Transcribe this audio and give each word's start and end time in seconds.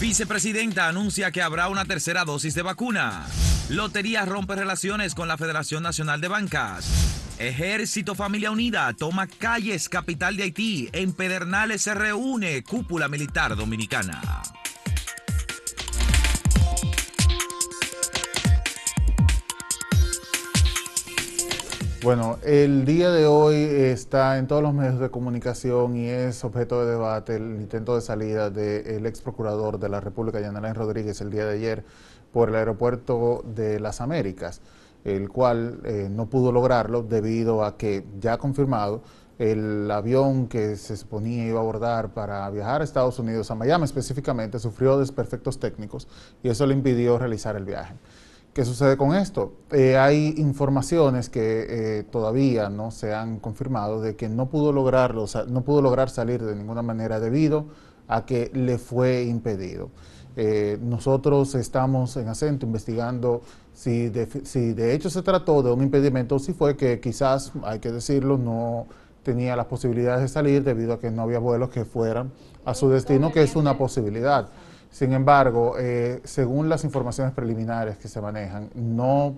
Vicepresidenta 0.00 0.86
anuncia 0.86 1.32
que 1.32 1.42
habrá 1.42 1.68
una 1.68 1.84
tercera 1.84 2.24
dosis 2.24 2.54
de 2.54 2.62
vacuna. 2.62 3.26
Lotería 3.68 4.24
rompe 4.24 4.54
relaciones 4.54 5.12
con 5.16 5.26
la 5.26 5.36
Federación 5.36 5.82
Nacional 5.82 6.20
de 6.20 6.28
Bancas. 6.28 7.34
Ejército 7.40 8.14
Familia 8.14 8.52
Unida 8.52 8.92
toma 8.94 9.26
calles, 9.26 9.88
capital 9.88 10.36
de 10.36 10.44
Haití. 10.44 10.88
En 10.92 11.12
Pedernales 11.12 11.82
se 11.82 11.94
reúne 11.94 12.62
cúpula 12.62 13.08
militar 13.08 13.56
dominicana. 13.56 14.22
Bueno, 22.00 22.38
el 22.44 22.84
día 22.84 23.10
de 23.10 23.26
hoy 23.26 23.56
está 23.56 24.38
en 24.38 24.46
todos 24.46 24.62
los 24.62 24.72
medios 24.72 25.00
de 25.00 25.10
comunicación 25.10 25.96
y 25.96 26.06
es 26.06 26.44
objeto 26.44 26.84
de 26.84 26.92
debate 26.92 27.34
el 27.34 27.56
intento 27.56 27.96
de 27.96 28.00
salida 28.02 28.50
del 28.50 29.04
ex 29.04 29.20
procurador 29.20 29.80
de 29.80 29.88
la 29.88 30.00
República, 30.00 30.40
Yanalain 30.40 30.76
Rodríguez, 30.76 31.20
el 31.20 31.30
día 31.30 31.44
de 31.44 31.54
ayer 31.54 31.84
por 32.32 32.50
el 32.50 32.54
aeropuerto 32.54 33.42
de 33.52 33.80
las 33.80 34.00
Américas, 34.00 34.60
el 35.02 35.28
cual 35.28 35.80
eh, 35.84 36.08
no 36.08 36.26
pudo 36.26 36.52
lograrlo 36.52 37.02
debido 37.02 37.64
a 37.64 37.76
que 37.76 38.06
ya 38.20 38.38
confirmado 38.38 39.02
el 39.40 39.90
avión 39.90 40.46
que 40.46 40.76
se 40.76 40.96
suponía 40.96 41.46
iba 41.46 41.58
a 41.58 41.62
abordar 41.62 42.14
para 42.14 42.48
viajar 42.50 42.80
a 42.80 42.84
Estados 42.84 43.18
Unidos, 43.18 43.50
a 43.50 43.56
Miami 43.56 43.84
específicamente, 43.84 44.60
sufrió 44.60 45.00
desperfectos 45.00 45.58
técnicos 45.58 46.06
y 46.44 46.48
eso 46.48 46.64
le 46.64 46.74
impidió 46.74 47.18
realizar 47.18 47.56
el 47.56 47.64
viaje. 47.64 47.94
¿Qué 48.58 48.64
sucede 48.64 48.96
con 48.96 49.14
esto? 49.14 49.52
Eh, 49.70 49.96
hay 49.96 50.34
informaciones 50.36 51.28
que 51.28 51.98
eh, 52.00 52.02
todavía 52.02 52.68
no 52.68 52.90
se 52.90 53.14
han 53.14 53.38
confirmado 53.38 54.00
de 54.00 54.16
que 54.16 54.28
no 54.28 54.46
pudo 54.46 54.72
lograrlo, 54.72 55.26
no 55.46 55.62
pudo 55.62 55.80
lograr 55.80 56.10
salir 56.10 56.42
de 56.42 56.56
ninguna 56.56 56.82
manera 56.82 57.20
debido 57.20 57.66
a 58.08 58.26
que 58.26 58.50
le 58.52 58.78
fue 58.78 59.22
impedido. 59.22 59.90
Eh, 60.34 60.76
nosotros 60.82 61.54
estamos 61.54 62.16
en 62.16 62.26
acento 62.26 62.66
investigando 62.66 63.42
si 63.74 64.08
de, 64.08 64.26
si 64.42 64.72
de 64.72 64.92
hecho 64.92 65.08
se 65.08 65.22
trató 65.22 65.62
de 65.62 65.70
un 65.70 65.80
impedimento 65.80 66.34
o 66.34 66.38
si 66.40 66.52
fue 66.52 66.76
que 66.76 66.98
quizás, 66.98 67.52
hay 67.62 67.78
que 67.78 67.92
decirlo, 67.92 68.38
no 68.38 68.88
tenía 69.22 69.54
las 69.54 69.66
posibilidades 69.66 70.22
de 70.22 70.26
salir 70.26 70.64
debido 70.64 70.94
a 70.94 70.98
que 70.98 71.12
no 71.12 71.22
había 71.22 71.38
vuelos 71.38 71.70
que 71.70 71.84
fueran 71.84 72.32
a 72.64 72.74
su 72.74 72.90
destino, 72.90 73.30
que 73.30 73.40
es 73.40 73.54
una 73.54 73.78
posibilidad. 73.78 74.48
Sin 74.90 75.12
embargo, 75.12 75.74
eh, 75.78 76.20
según 76.24 76.68
las 76.68 76.84
informaciones 76.84 77.32
preliminares 77.34 77.98
que 77.98 78.08
se 78.08 78.20
manejan, 78.20 78.70
no, 78.74 79.36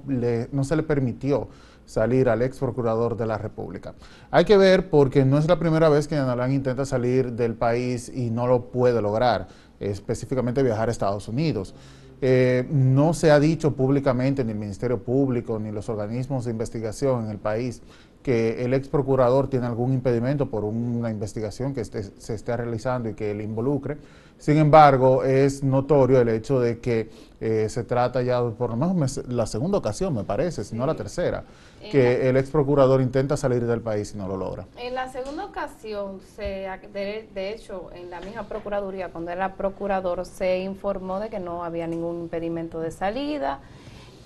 se 0.62 0.76
le 0.76 0.82
permitió 0.82 1.48
salir 1.86 2.28
al 2.28 2.42
ex 2.42 2.58
procurador 2.58 3.16
de 3.16 3.26
la 3.26 3.36
República. 3.36 3.94
Hay 4.30 4.44
que 4.44 4.56
ver 4.56 4.90
porque 4.90 5.24
no 5.24 5.38
es 5.38 5.48
la 5.48 5.58
primera 5.58 5.88
vez 5.88 6.06
que 6.06 6.14
Yanalán 6.14 6.52
intenta 6.52 6.84
salir 6.84 7.32
del 7.32 7.54
país 7.54 8.10
y 8.14 8.30
no 8.30 8.46
lo 8.46 8.66
puede 8.66 9.02
lograr, 9.02 9.48
específicamente 9.80 10.62
viajar 10.62 10.88
a 10.88 10.92
Estados 10.92 11.26
Unidos. 11.26 11.74
Eh, 12.22 12.66
no 12.70 13.14
se 13.14 13.30
ha 13.30 13.40
dicho 13.40 13.72
públicamente, 13.72 14.44
ni 14.44 14.52
el 14.52 14.58
Ministerio 14.58 15.02
Público, 15.02 15.58
ni 15.58 15.72
los 15.72 15.88
organismos 15.88 16.44
de 16.44 16.52
investigación 16.52 17.24
en 17.24 17.30
el 17.30 17.38
país, 17.38 17.82
que 18.22 18.64
el 18.64 18.74
ex 18.74 18.88
procurador 18.88 19.48
tiene 19.48 19.66
algún 19.66 19.94
impedimento 19.94 20.50
por 20.50 20.64
una 20.64 21.10
investigación 21.10 21.72
que 21.72 21.84
se 21.84 22.34
esté 22.34 22.56
realizando 22.56 23.08
y 23.08 23.14
que 23.14 23.34
le 23.34 23.42
involucre. 23.42 23.96
Sin 24.40 24.56
embargo, 24.56 25.22
es 25.22 25.62
notorio 25.62 26.18
el 26.18 26.30
hecho 26.30 26.60
de 26.60 26.80
que 26.80 27.10
eh, 27.42 27.68
se 27.68 27.84
trata 27.84 28.22
ya, 28.22 28.42
por 28.42 28.70
lo 28.70 28.76
menos 28.76 29.20
la 29.28 29.46
segunda 29.46 29.76
ocasión, 29.76 30.14
me 30.14 30.24
parece, 30.24 30.64
si 30.64 30.74
no 30.74 30.86
la 30.86 30.94
tercera, 30.94 31.44
que 31.90 32.26
el 32.26 32.38
ex 32.38 32.50
procurador 32.50 33.02
intenta 33.02 33.36
salir 33.36 33.66
del 33.66 33.82
país 33.82 34.14
y 34.14 34.18
no 34.18 34.26
lo 34.26 34.38
logra. 34.38 34.66
En 34.78 34.94
la 34.94 35.08
segunda 35.08 35.44
ocasión, 35.44 36.20
se, 36.36 36.66
de, 36.90 37.50
hecho, 37.50 37.90
en 37.94 38.08
la 38.08 38.22
misma 38.22 38.44
procuraduría, 38.44 39.10
cuando 39.10 39.30
era 39.30 39.56
procurador, 39.56 40.24
se 40.24 40.60
informó 40.60 41.20
de 41.20 41.28
que 41.28 41.38
no 41.38 41.62
había 41.62 41.86
ningún 41.86 42.20
impedimento 42.20 42.80
de 42.80 42.92
salida. 42.92 43.60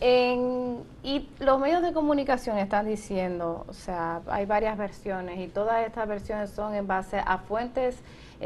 y 0.01 1.29
los 1.41 1.59
medios 1.59 1.83
de 1.83 1.93
comunicación 1.93 2.59
están 2.59 2.87
diciendo, 2.87 3.65
o 3.67 3.73
sea, 3.73 4.21
hay 4.29 4.47
varias 4.47 4.79
versiones 4.79 5.41
y 5.41 5.49
todas 5.49 5.85
estas 5.85 6.07
versiones 6.07 6.51
son 6.51 6.73
en 6.75 6.87
base 6.87 7.19
a 7.19 7.39
fuentes 7.39 7.97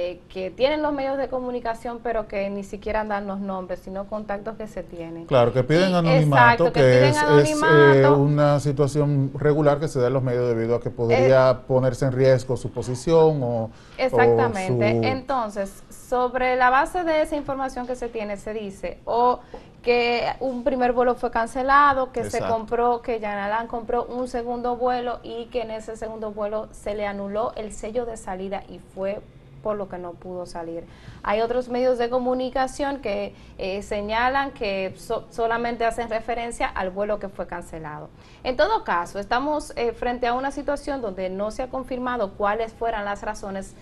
eh, 0.00 0.20
que 0.28 0.52
tienen 0.52 0.80
los 0.80 0.92
medios 0.92 1.18
de 1.18 1.26
comunicación, 1.26 1.98
pero 2.00 2.28
que 2.28 2.48
ni 2.50 2.62
siquiera 2.62 3.02
dan 3.02 3.26
los 3.26 3.40
nombres, 3.40 3.80
sino 3.80 4.04
contactos 4.04 4.56
que 4.56 4.68
se 4.68 4.84
tienen. 4.84 5.26
Claro, 5.26 5.52
que 5.52 5.64
piden 5.64 5.92
anonimato, 5.92 6.72
que, 6.72 7.08
es, 7.08 7.16
eh, 7.20 8.08
una 8.08 8.60
situación 8.60 9.32
regular 9.34 9.80
que 9.80 9.88
se 9.88 9.98
da 9.98 10.06
en 10.06 10.12
los 10.12 10.22
medios 10.22 10.46
debido 10.54 10.76
a 10.76 10.80
que 10.80 10.90
podría 10.90 11.50
eh, 11.50 11.54
ponerse 11.66 12.04
en 12.04 12.12
riesgo 12.12 12.56
su 12.56 12.70
posición 12.70 13.42
o... 13.42 13.70
Exactamente. 13.96 14.88
Entonces, 15.08 15.82
sobre 15.90 16.54
la 16.54 16.70
base 16.70 17.02
de 17.02 17.22
esa 17.22 17.34
información 17.34 17.88
que 17.88 17.96
se 17.96 18.08
tiene, 18.08 18.36
se 18.36 18.52
dice 18.52 18.98
o 19.04 19.40
que 19.82 20.28
un 20.38 20.62
primer 20.62 20.92
vuelo 20.92 21.16
fue 21.16 21.32
cancelado, 21.32 22.12
que 22.12 22.30
se 22.30 22.38
compró, 22.38 23.02
que 23.02 23.18
Yanalán 23.18 23.66
compró 23.66 24.04
un 24.04 24.28
segundo 24.28 24.76
vuelo 24.76 25.18
y 25.24 25.46
que 25.46 25.62
en 25.62 25.72
ese 25.72 25.96
segundo 25.96 26.30
vuelo 26.30 26.68
se 26.70 26.94
le 26.94 27.04
anuló 27.04 27.52
el 27.56 27.72
sello 27.72 28.06
de 28.06 28.16
salida 28.16 28.62
y 28.68 28.78
fue 28.78 29.20
lo 29.74 29.88
que 29.88 29.98
no 29.98 30.12
pudo 30.12 30.46
salir. 30.46 30.84
Hay 31.22 31.40
otros 31.40 31.68
medios 31.68 31.98
de 31.98 32.10
comunicación 32.10 33.00
que 33.00 33.34
eh, 33.58 33.82
señalan 33.82 34.52
que 34.52 34.94
solamente 35.30 35.84
hacen 35.84 36.08
referencia 36.08 36.66
al 36.66 36.90
vuelo 36.90 37.18
que 37.18 37.28
fue 37.28 37.46
cancelado. 37.46 38.08
En 38.44 38.56
todo 38.56 38.84
caso, 38.84 39.18
estamos 39.18 39.72
eh, 39.76 39.92
frente 39.92 40.26
a 40.26 40.34
una 40.34 40.50
situación 40.50 41.00
donde 41.02 41.30
no 41.30 41.50
se 41.50 41.62
ha 41.62 41.68
confirmado 41.68 42.32
cuáles 42.34 42.72
fueran 42.72 43.04
las 43.04 43.22
razones 43.22 43.74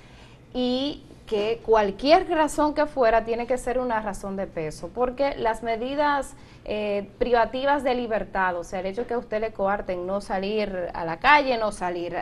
y 0.54 1.04
que 1.26 1.60
cualquier 1.64 2.28
razón 2.30 2.72
que 2.72 2.86
fuera 2.86 3.24
tiene 3.24 3.46
que 3.46 3.58
ser 3.58 3.78
una 3.78 4.00
razón 4.00 4.36
de 4.36 4.46
peso, 4.46 4.88
porque 4.94 5.34
las 5.36 5.62
medidas 5.62 6.34
eh, 6.68 7.08
privativas 7.18 7.84
de 7.84 7.94
libertad, 7.94 8.56
o 8.56 8.64
sea, 8.64 8.80
el 8.80 8.86
hecho 8.86 9.06
que 9.06 9.14
a 9.14 9.18
usted 9.18 9.40
le 9.40 9.52
coarten 9.52 10.04
no 10.04 10.20
salir 10.20 10.90
a 10.94 11.04
la 11.04 11.20
calle, 11.20 11.56
no 11.58 11.70
salir 11.70 12.16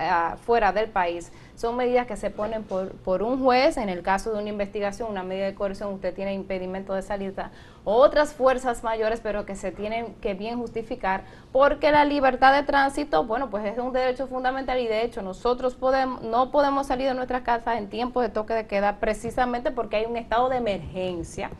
fuera 0.45 0.71
del 0.71 0.91
país, 0.91 1.33
son 1.55 1.77
medidas 1.77 2.07
que 2.07 2.15
se 2.19 2.29
ponen 2.29 2.63
por, 2.63 2.91
por 2.93 3.23
un 3.23 3.43
juez, 3.43 3.79
en 3.79 3.89
el 3.89 4.03
caso 4.03 4.35
de 4.35 4.41
una 4.41 4.51
investigación, 4.51 5.11
una 5.11 5.23
medida 5.23 5.47
de 5.47 5.55
coerción, 5.55 5.95
usted 5.95 6.13
tiene 6.13 6.35
impedimento 6.35 6.93
de 6.93 7.01
salida, 7.01 7.53
otras 7.85 8.35
fuerzas 8.35 8.85
mayores, 8.85 9.21
pero 9.23 9.47
que 9.47 9.57
se 9.57 9.73
tienen 9.73 10.15
que 10.17 10.35
bien 10.35 10.59
justificar, 10.59 11.25
porque 11.51 11.91
la 11.91 12.05
libertad 12.05 12.55
de 12.55 12.65
tránsito, 12.65 13.25
bueno, 13.25 13.49
pues 13.49 13.65
es 13.65 13.79
un 13.79 13.95
derecho 13.95 14.27
fundamental 14.27 14.79
y 14.79 14.87
de 14.87 15.05
hecho 15.05 15.23
nosotros 15.23 15.75
podemos, 15.75 16.21
no 16.21 16.51
podemos 16.51 16.87
salir 16.89 17.09
de 17.09 17.15
nuestras 17.15 17.45
casas 17.45 17.79
en 17.79 17.89
tiempo 17.89 18.21
de 18.21 18.29
toque 18.29 18.53
de 18.53 18.67
queda 18.67 18.97
precisamente 19.01 19.71
porque 19.71 19.97
hay 19.97 20.05
un 20.05 20.19
estado 20.19 20.51
de 20.51 20.59
emergencia 20.59 21.51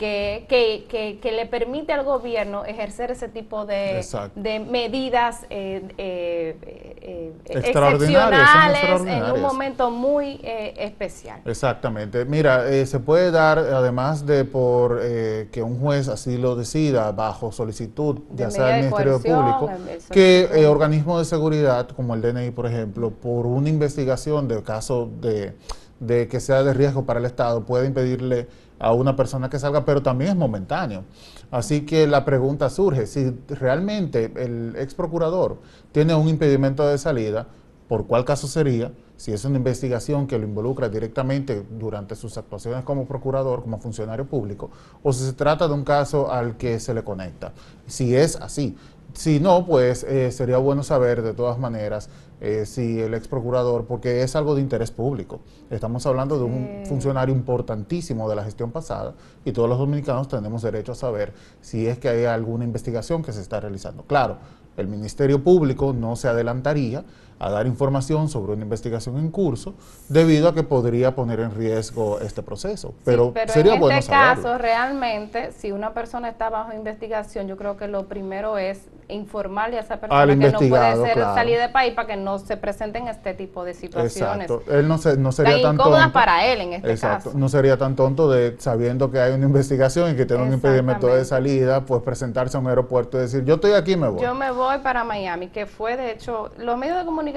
que, 0.00 0.46
que, 0.88 1.18
que, 1.20 1.32
le 1.32 1.44
permite 1.44 1.92
al 1.92 2.04
gobierno 2.04 2.64
ejercer 2.64 3.10
ese 3.10 3.28
tipo 3.28 3.66
de, 3.66 4.02
de 4.34 4.58
medidas 4.58 5.44
eh, 5.50 5.82
eh, 5.98 6.56
eh, 7.02 7.32
excepcionales 7.44 9.02
en 9.06 9.32
un 9.32 9.42
momento 9.42 9.90
muy 9.90 10.40
especial. 10.42 11.42
Exactamente. 11.44 12.24
Mira, 12.24 12.64
se 12.86 12.98
puede 12.98 13.30
dar, 13.30 13.58
además 13.58 14.24
de 14.24 14.46
por 14.46 15.02
que 15.50 15.62
un 15.62 15.78
juez 15.78 16.08
así 16.08 16.38
lo 16.38 16.56
decida 16.56 17.12
bajo 17.12 17.52
solicitud, 17.52 18.20
ya 18.34 18.50
sea 18.50 18.68
del 18.68 18.84
Ministerio 18.84 19.20
Público, 19.20 19.70
que 20.10 20.66
organismos 20.66 21.18
de 21.18 21.24
seguridad, 21.26 21.88
como 21.90 22.14
el 22.14 22.22
DNI, 22.22 22.52
por 22.52 22.64
ejemplo, 22.64 23.10
por 23.10 23.44
una 23.44 23.68
investigación 23.68 24.48
de 24.48 24.62
caso 24.62 25.10
de, 25.20 25.52
de 26.00 26.26
que 26.28 26.40
sea 26.40 26.62
de 26.64 26.74
riesgo 26.74 27.04
para 27.04 27.20
el 27.20 27.26
Estado, 27.26 27.64
puede 27.64 27.86
impedirle 27.86 28.48
a 28.78 28.92
una 28.92 29.14
persona 29.14 29.48
que 29.50 29.58
salga, 29.58 29.84
pero 29.84 30.02
también 30.02 30.30
es 30.30 30.36
momentáneo. 30.36 31.04
Así 31.50 31.82
que 31.82 32.06
la 32.06 32.24
pregunta 32.24 32.70
surge, 32.70 33.06
si 33.06 33.30
realmente 33.48 34.32
el 34.36 34.74
ex 34.76 34.94
procurador 34.94 35.58
tiene 35.92 36.14
un 36.14 36.28
impedimento 36.28 36.86
de 36.86 36.96
salida, 36.96 37.46
¿por 37.86 38.06
cuál 38.06 38.24
caso 38.24 38.48
sería? 38.48 38.90
Si 39.16 39.32
es 39.32 39.44
una 39.44 39.58
investigación 39.58 40.26
que 40.26 40.38
lo 40.38 40.46
involucra 40.46 40.88
directamente 40.88 41.62
durante 41.78 42.16
sus 42.16 42.38
actuaciones 42.38 42.84
como 42.84 43.06
procurador, 43.06 43.60
como 43.60 43.78
funcionario 43.78 44.26
público, 44.26 44.70
o 45.02 45.12
si 45.12 45.24
se 45.26 45.34
trata 45.34 45.68
de 45.68 45.74
un 45.74 45.84
caso 45.84 46.32
al 46.32 46.56
que 46.56 46.80
se 46.80 46.94
le 46.94 47.04
conecta. 47.04 47.52
Si 47.86 48.16
es 48.16 48.36
así, 48.36 48.78
si 49.12 49.40
no, 49.40 49.66
pues 49.66 50.04
eh, 50.04 50.30
sería 50.30 50.58
bueno 50.58 50.82
saber 50.82 51.20
de 51.22 51.34
todas 51.34 51.58
maneras 51.58 52.08
eh, 52.40 52.64
si 52.66 53.00
el 53.00 53.14
ex 53.14 53.28
procurador, 53.28 53.86
porque 53.86 54.22
es 54.22 54.34
algo 54.36 54.54
de 54.54 54.62
interés 54.62 54.90
público. 54.90 55.40
Estamos 55.68 56.06
hablando 56.06 56.38
de 56.38 56.44
un 56.44 56.82
funcionario 56.86 57.34
importantísimo 57.34 58.28
de 58.28 58.36
la 58.36 58.44
gestión 58.44 58.70
pasada 58.70 59.14
y 59.44 59.52
todos 59.52 59.68
los 59.68 59.78
dominicanos 59.78 60.28
tenemos 60.28 60.62
derecho 60.62 60.92
a 60.92 60.94
saber 60.94 61.32
si 61.60 61.86
es 61.86 61.98
que 61.98 62.08
hay 62.08 62.24
alguna 62.24 62.64
investigación 62.64 63.22
que 63.22 63.32
se 63.32 63.40
está 63.40 63.60
realizando. 63.60 64.04
Claro, 64.04 64.38
el 64.76 64.88
Ministerio 64.88 65.44
Público 65.44 65.92
no 65.92 66.16
se 66.16 66.28
adelantaría 66.28 67.04
a 67.40 67.50
dar 67.50 67.66
información 67.66 68.28
sobre 68.28 68.52
una 68.52 68.62
investigación 68.62 69.18
en 69.18 69.30
curso 69.30 69.74
debido 70.08 70.48
a 70.48 70.54
que 70.54 70.62
podría 70.62 71.14
poner 71.14 71.40
en 71.40 71.54
riesgo 71.54 72.20
este 72.20 72.42
proceso. 72.42 72.94
Pero, 73.04 73.32
sería 73.48 73.76
en 73.76 73.90
este 73.92 74.10
caso, 74.10 74.58
realmente, 74.58 75.50
si 75.52 75.72
una 75.72 75.94
persona 75.94 76.28
está 76.28 76.50
bajo 76.50 76.74
investigación, 76.74 77.48
yo 77.48 77.56
creo 77.56 77.78
que 77.78 77.88
lo 77.88 78.06
primero 78.06 78.58
es 78.58 78.82
informarle 79.08 79.78
a 79.78 79.80
esa 79.80 79.96
persona 79.96 80.26
que 80.26 80.36
no 80.36 80.58
puede 80.58 80.96
ser 80.96 81.18
salir 81.18 81.58
del 81.58 81.72
país 81.72 81.94
para 81.94 82.06
que 82.06 82.16
no 82.16 82.38
se 82.38 82.56
presenten 82.58 83.08
este 83.08 83.32
tipo 83.32 83.64
de 83.64 83.72
situaciones. 83.72 84.50
Exacto. 84.50 84.72
Él 84.72 84.86
no, 84.86 84.98
se, 84.98 85.16
no 85.16 85.32
sería 85.32 85.62
tan, 85.62 85.78
tonto. 85.78 86.12
para 86.12 86.44
él 86.44 86.60
en 86.60 86.72
este 86.74 86.90
Exacto. 86.90 87.32
No 87.34 87.48
sería 87.48 87.78
tan 87.78 87.96
tonto 87.96 88.30
de 88.30 88.56
sabiendo 88.60 89.10
que 89.10 89.18
hay 89.18 89.32
una 89.32 89.46
investigación 89.46 90.12
y 90.12 90.14
que 90.14 90.26
tiene 90.26 90.42
un 90.42 90.52
impedimento 90.52 91.06
de 91.06 91.24
salida, 91.24 91.86
pues 91.86 92.02
presentarse 92.02 92.58
a 92.58 92.60
un 92.60 92.68
aeropuerto 92.68 93.16
y 93.16 93.22
decir, 93.22 93.44
yo 93.44 93.54
estoy 93.54 93.72
aquí, 93.72 93.96
me 93.96 94.08
voy. 94.08 94.22
Yo 94.22 94.34
me 94.34 94.50
voy 94.50 94.78
para 94.78 95.04
Miami, 95.04 95.48
que 95.48 95.64
fue 95.64 95.96
de 95.96 96.12
hecho, 96.12 96.50
los 96.58 96.76
medios 96.76 96.98
de 96.98 97.04
comunicación 97.06 97.29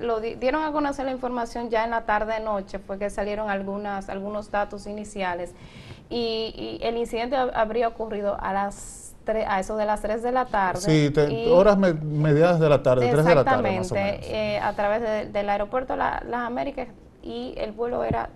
lo 0.00 0.20
dieron 0.20 0.64
a 0.64 0.72
conocer 0.72 1.04
la 1.04 1.12
información 1.12 1.70
ya 1.70 1.84
en 1.84 1.90
la 1.90 2.02
tarde 2.02 2.40
noche, 2.40 2.78
fue 2.78 2.98
que 2.98 3.10
salieron 3.10 3.50
algunas 3.50 4.08
algunos 4.08 4.50
datos 4.50 4.86
iniciales 4.86 5.54
y, 6.10 6.78
el 6.82 6.96
incidente 6.96 7.36
habría 7.36 7.88
ocurrido 7.88 8.36
a 8.40 8.52
las 8.52 9.04
a 9.46 9.60
eso 9.60 9.76
de 9.76 9.84
las 9.84 10.00
3 10.00 10.22
de 10.22 10.32
la 10.32 10.46
tarde. 10.46 10.80
Sí, 10.80 11.12
horas 11.50 11.76
mediadas 11.76 12.58
de 12.60 12.68
la 12.70 12.82
tarde, 12.82 13.10
3 13.10 13.26
de 13.26 13.34
la 13.34 13.44
tarde 13.44 13.76
Exactamente, 13.76 14.54
eh, 14.54 14.58
a 14.58 14.72
través 14.72 15.32
del 15.32 15.50
aeropuerto 15.50 15.96
Las 15.96 16.22
Américas 16.32 16.88
y 17.22 17.52
el 17.58 17.72
vuelo 17.72 18.04
era 18.04 18.30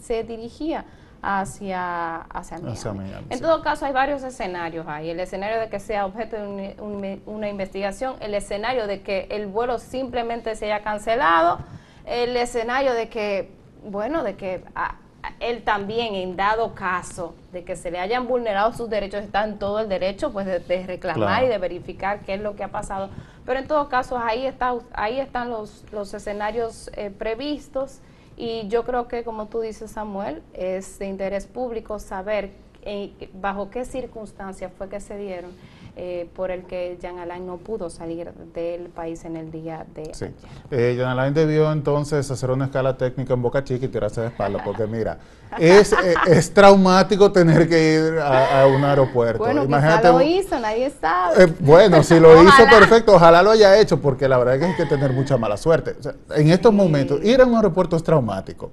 se 0.00 0.24
dirigía 0.24 0.84
hacia, 1.22 2.22
hacia, 2.22 2.58
Miami. 2.58 3.26
En 3.30 3.40
todo 3.40 3.62
caso, 3.62 3.86
hay 3.86 3.92
varios 3.92 4.24
escenarios 4.24 4.86
ahí. 4.88 5.08
El 5.08 5.20
escenario 5.20 5.60
de 5.60 5.68
que 5.68 5.78
sea 5.78 6.04
objeto 6.04 6.36
de 6.36 6.76
una 7.26 7.48
investigación, 7.48 8.16
el 8.20 8.34
escenario 8.34 8.88
de 8.88 9.02
que 9.02 9.28
el 9.30 9.46
vuelo 9.46 9.78
simplemente 9.78 10.56
se 10.56 10.66
haya 10.66 10.82
cancelado, 10.82 11.60
el 12.04 12.36
escenario 12.36 12.92
de 12.92 13.08
que, 13.08 13.52
bueno, 13.84 14.24
de 14.24 14.34
que 14.34 14.64
él 15.38 15.62
también, 15.62 16.16
en 16.16 16.34
dado 16.34 16.74
caso 16.74 17.36
de 17.52 17.62
que 17.62 17.76
se 17.76 17.92
le 17.92 18.00
hayan 18.00 18.26
vulnerado 18.26 18.72
sus 18.72 18.90
derechos, 18.90 19.22
está 19.22 19.44
en 19.44 19.60
todo 19.60 19.78
el 19.78 19.88
derecho 19.88 20.32
pues 20.32 20.46
de, 20.46 20.58
reclamar 20.84 21.44
y 21.44 21.46
de 21.46 21.58
verificar 21.58 22.22
qué 22.22 22.34
es 22.34 22.40
lo 22.40 22.56
que 22.56 22.64
ha 22.64 22.72
pasado. 22.72 23.10
Pero 23.46 23.60
en 23.60 23.68
todo 23.68 23.88
caso, 23.88 24.18
ahí, 24.18 24.44
está, 24.44 24.74
ahí 24.92 25.20
están 25.20 25.50
los, 25.50 25.84
los 25.92 26.12
escenarios 26.14 26.90
eh, 26.94 27.10
previstos 27.10 28.00
y 28.36 28.68
yo 28.68 28.84
creo 28.84 29.08
que, 29.08 29.24
como 29.24 29.46
tú 29.46 29.60
dices, 29.60 29.90
Samuel, 29.90 30.42
es 30.54 30.98
de 30.98 31.06
interés 31.06 31.46
público 31.46 31.98
saber 31.98 32.50
eh, 32.82 33.12
bajo 33.34 33.70
qué 33.70 33.84
circunstancias 33.84 34.72
fue 34.76 34.88
que 34.88 35.00
se 35.00 35.16
dieron 35.16 35.52
eh, 35.96 36.28
por 36.34 36.50
el 36.50 36.64
que 36.64 36.96
Jean 37.00 37.18
Alain 37.18 37.46
no 37.46 37.58
pudo 37.58 37.90
salir 37.90 38.32
del 38.54 38.88
país 38.88 39.24
en 39.24 39.36
el 39.36 39.50
día 39.50 39.84
de 39.94 40.14
sí. 40.14 40.24
ayer. 40.24 40.34
Eh, 40.70 40.94
Jean 40.96 41.08
Alain 41.08 41.34
debió 41.34 41.70
entonces 41.70 42.30
hacer 42.30 42.50
una 42.50 42.66
escala 42.66 42.96
técnica 42.96 43.34
en 43.34 43.42
Boca 43.42 43.62
Chica 43.62 43.84
y 43.84 43.88
tirarse 43.88 44.22
de 44.22 44.28
espalda, 44.28 44.62
porque 44.64 44.86
mira, 44.86 45.18
es, 45.58 45.92
eh, 46.04 46.14
es 46.26 46.52
traumático 46.52 47.30
tener 47.30 47.68
que 47.68 47.94
ir 47.94 48.18
a, 48.20 48.66
un 48.66 48.84
aeropuerto. 48.84 49.38
Bueno, 49.38 49.64
Imagínate, 49.64 50.08
lo 50.08 50.22
hizo, 50.22 50.58
nadie 50.58 50.90
sabe. 50.90 51.44
Eh, 51.44 51.52
bueno, 51.60 52.02
si 52.02 52.18
lo 52.18 52.42
hizo, 52.42 52.64
perfecto, 52.70 53.14
ojalá 53.14 53.42
lo 53.42 53.50
haya 53.50 53.78
hecho, 53.78 54.00
porque 54.00 54.28
la 54.28 54.38
verdad 54.38 54.54
es 54.54 54.60
que 54.60 54.66
hay 54.66 54.76
que 54.76 54.86
tener 54.86 55.12
mucha 55.12 55.36
mala 55.36 55.56
suerte. 55.56 55.96
en 56.34 56.50
estos 56.50 56.72
momentos, 56.72 57.22
ir 57.22 57.40
a 57.40 57.44
un 57.44 57.54
aeropuerto 57.56 57.96
es 57.96 58.02
traumático. 58.02 58.72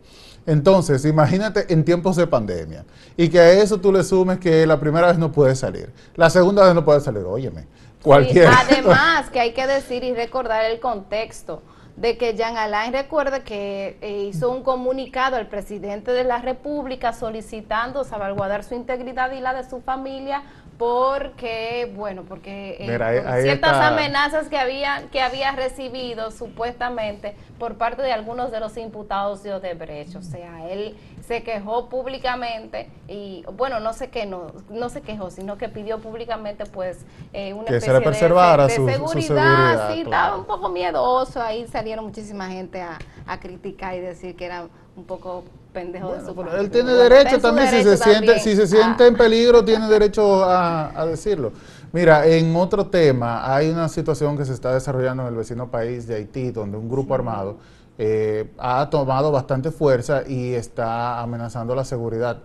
Entonces, 0.49 1.05
imagínate 1.05 1.71
en 1.71 1.85
tiempos 1.85 2.15
de 2.15 2.25
pandemia 2.25 2.83
y 3.15 3.29
que 3.29 3.39
a 3.39 3.51
eso 3.51 3.79
tú 3.79 3.91
le 3.91 4.03
sumes 4.03 4.39
que 4.39 4.65
la 4.65 4.79
primera 4.79 5.05
vez 5.05 5.19
no 5.19 5.31
puedes 5.31 5.59
salir, 5.59 5.93
la 6.15 6.31
segunda 6.31 6.65
vez 6.65 6.73
no 6.73 6.83
puedes 6.83 7.03
salir, 7.03 7.23
óyeme, 7.23 7.67
cualquiera. 8.01 8.61
además, 8.61 9.29
que 9.29 9.39
hay 9.39 9.53
que 9.53 9.67
decir 9.67 10.03
y 10.03 10.15
recordar 10.15 10.65
el 10.65 10.79
contexto 10.79 11.61
de 11.97 12.17
que 12.17 12.33
Jean 12.33 12.57
Alain 12.57 12.93
recuerde 12.93 13.43
que 13.43 13.99
eh, 14.01 14.23
hizo 14.23 14.49
un 14.49 14.63
comunicado 14.63 15.35
al 15.35 15.47
presidente 15.47 16.13
de 16.13 16.23
la 16.23 16.39
República 16.39 17.13
solicitando 17.13 18.03
salvaguardar 18.03 18.63
su 18.63 18.73
integridad 18.73 19.31
y 19.33 19.41
la 19.41 19.53
de 19.53 19.69
su 19.69 19.81
familia 19.81 20.41
porque 20.79 21.91
bueno 21.93 22.23
porque 22.23 22.77
eh, 22.79 23.41
ciertas 23.41 23.75
amenazas 23.75 24.47
que 24.47 24.57
había 24.57 25.09
que 25.11 25.19
había 25.19 25.51
recibido 25.51 26.31
supuestamente 26.31 27.35
por 27.59 27.75
parte 27.75 28.01
de 28.01 28.13
algunos 28.13 28.49
de 28.49 28.61
los 28.61 28.77
imputados 28.77 29.43
de 29.43 29.53
Odebrecht. 29.53 30.15
O 30.15 30.21
sea 30.21 30.69
él 30.69 30.95
se 31.19 31.43
quejó 31.43 31.89
públicamente 31.89 32.89
y 33.09 33.43
bueno 33.57 33.81
no 33.81 33.91
sé 33.91 34.09
qué 34.09 34.25
no 34.25 34.53
no 34.69 34.87
se 34.87 35.01
quejó 35.01 35.31
sino 35.31 35.57
que 35.57 35.67
pidió 35.67 35.99
públicamente 35.99 36.65
pues 36.65 37.05
eh, 37.33 37.53
una 37.53 37.63
especie 37.63 37.91
de, 37.91 38.69
seguridad, 38.69 39.91
sí 39.93 40.01
estaba 40.01 40.37
un 40.37 40.45
poco 40.45 40.69
miedoso. 40.69 41.41
Ahí 41.41 41.67
salieron 41.67 42.05
muchísima 42.05 42.47
gente 42.47 42.81
a, 42.81 42.97
a 43.27 43.39
criticar 43.41 43.95
y 43.95 43.99
decir 43.99 44.37
que 44.37 44.45
era 44.45 44.69
un 44.95 45.03
poco 45.03 45.43
pendejo 45.73 46.13
de 46.13 46.21
su 46.21 46.41
Él 46.57 46.69
tiene 46.69 46.93
derecho 46.93 47.39
también, 47.39 47.69
si 47.69 47.83
se, 47.83 47.97
siente, 47.97 48.39
si 48.39 48.55
se 48.55 48.67
siente 48.67 49.07
en 49.07 49.15
peligro, 49.15 49.63
tiene 49.63 49.87
derecho 49.87 50.43
a, 50.43 51.05
decirlo. 51.05 51.51
Mira, 51.91 52.25
en 52.25 52.55
otro 52.55 52.87
tema, 52.87 53.53
hay 53.53 53.69
una 53.69 53.87
situación 53.89 54.37
que 54.37 54.45
se 54.45 54.53
está 54.53 54.73
desarrollando 54.73 55.23
en 55.23 55.29
el 55.29 55.35
vecino 55.35 55.69
país 55.69 56.07
de 56.07 56.15
Haití, 56.15 56.51
donde 56.51 56.77
un 56.77 56.89
grupo 56.89 57.15
armado 57.15 57.57
eh, 57.97 58.51
ha 58.57 58.89
tomado 58.89 59.31
bastante 59.31 59.71
fuerza 59.71 60.23
y 60.27 60.53
está 60.53 61.19
amenazando 61.19 61.73
la 61.75 61.83
seguridad 61.83 62.39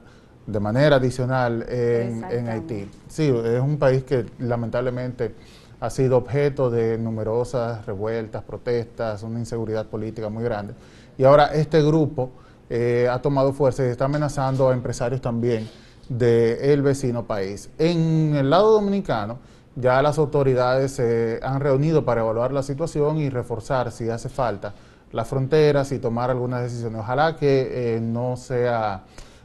de 0.46 0.60
manera 0.60 0.96
adicional 0.96 1.64
en, 1.68 2.24
en 2.30 2.48
Haití. 2.48 2.90
Sí, 3.08 3.28
es 3.28 3.60
un 3.60 3.78
país 3.78 4.04
que 4.04 4.26
lamentablemente 4.38 5.34
ha 5.80 5.90
sido 5.90 6.16
objeto 6.16 6.70
de 6.70 6.96
numerosas 6.98 7.84
revueltas, 7.84 8.42
protestas, 8.42 9.22
una 9.22 9.38
inseguridad 9.38 9.86
política 9.86 10.28
muy 10.28 10.44
grande. 10.44 10.74
Y 11.18 11.24
ahora 11.24 11.46
este 11.46 11.82
grupo 11.82 12.30
eh, 12.76 13.08
ha 13.08 13.22
tomado 13.22 13.52
fuerza 13.52 13.84
y 13.84 13.88
está 13.88 14.06
amenazando 14.06 14.68
a 14.68 14.72
empresarios 14.72 15.20
también 15.20 15.70
del 16.08 16.82
vecino 16.82 17.24
país. 17.24 17.70
En 17.78 18.34
el 18.34 18.50
lado 18.50 18.72
dominicano, 18.72 19.38
ya 19.76 20.02
las 20.02 20.18
autoridades 20.18 20.90
se 20.90 21.38
han 21.44 21.60
reunido 21.60 22.04
para 22.04 22.22
evaluar 22.22 22.52
la 22.52 22.64
situación 22.64 23.18
y 23.18 23.30
reforzar, 23.30 23.92
si 23.92 24.10
hace 24.10 24.28
falta, 24.28 24.74
las 25.12 25.28
fronteras 25.28 25.92
y 25.92 26.00
tomar 26.00 26.32
algunas 26.32 26.62
decisiones. 26.64 27.00
Ojalá 27.00 27.36
que 27.36 27.94
eh, 27.94 28.00
no 28.00 28.36
sea 28.36 29.04